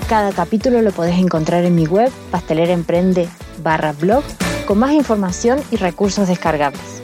Cada 0.09 0.31
capítulo 0.31 0.81
lo 0.83 0.93
podés 0.93 1.19
encontrar 1.19 1.65
en 1.65 1.75
mi 1.75 1.85
web, 1.85 2.13
pasteleraemprende 2.31 3.29
barra 3.61 3.91
blog, 3.93 4.23
con 4.69 4.79
más 4.79 4.93
información 4.93 5.59
y 5.73 5.77
recursos 5.79 6.29
descargables. 6.29 7.03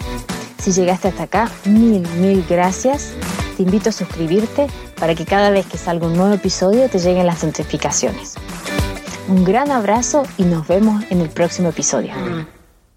Si 0.63 0.71
llegaste 0.71 1.09
hasta 1.09 1.25
acá, 1.25 1.51
mil, 1.65 2.07
mil 2.21 2.47
gracias. 2.49 3.15
Te 3.57 3.65
invito 3.65 3.89
a 3.89 3.93
suscribirte 3.93 4.69
para 5.01 5.17
que 5.17 5.25
cada 5.25 5.51
vez 5.51 5.67
que 5.67 5.79
salga 5.79 6.07
un 6.07 6.17
nuevo 6.17 6.33
episodio 6.33 6.89
te 6.89 7.01
lleguen 7.01 7.27
las 7.27 7.43
notificaciones. 7.43 8.37
Un 9.27 9.43
gran 9.43 9.73
abrazo 9.73 10.23
y 10.37 10.45
nos 10.45 10.69
vemos 10.69 11.03
en 11.11 11.23
el 11.23 11.29
próximo 11.29 11.71
episodio. 11.71 12.15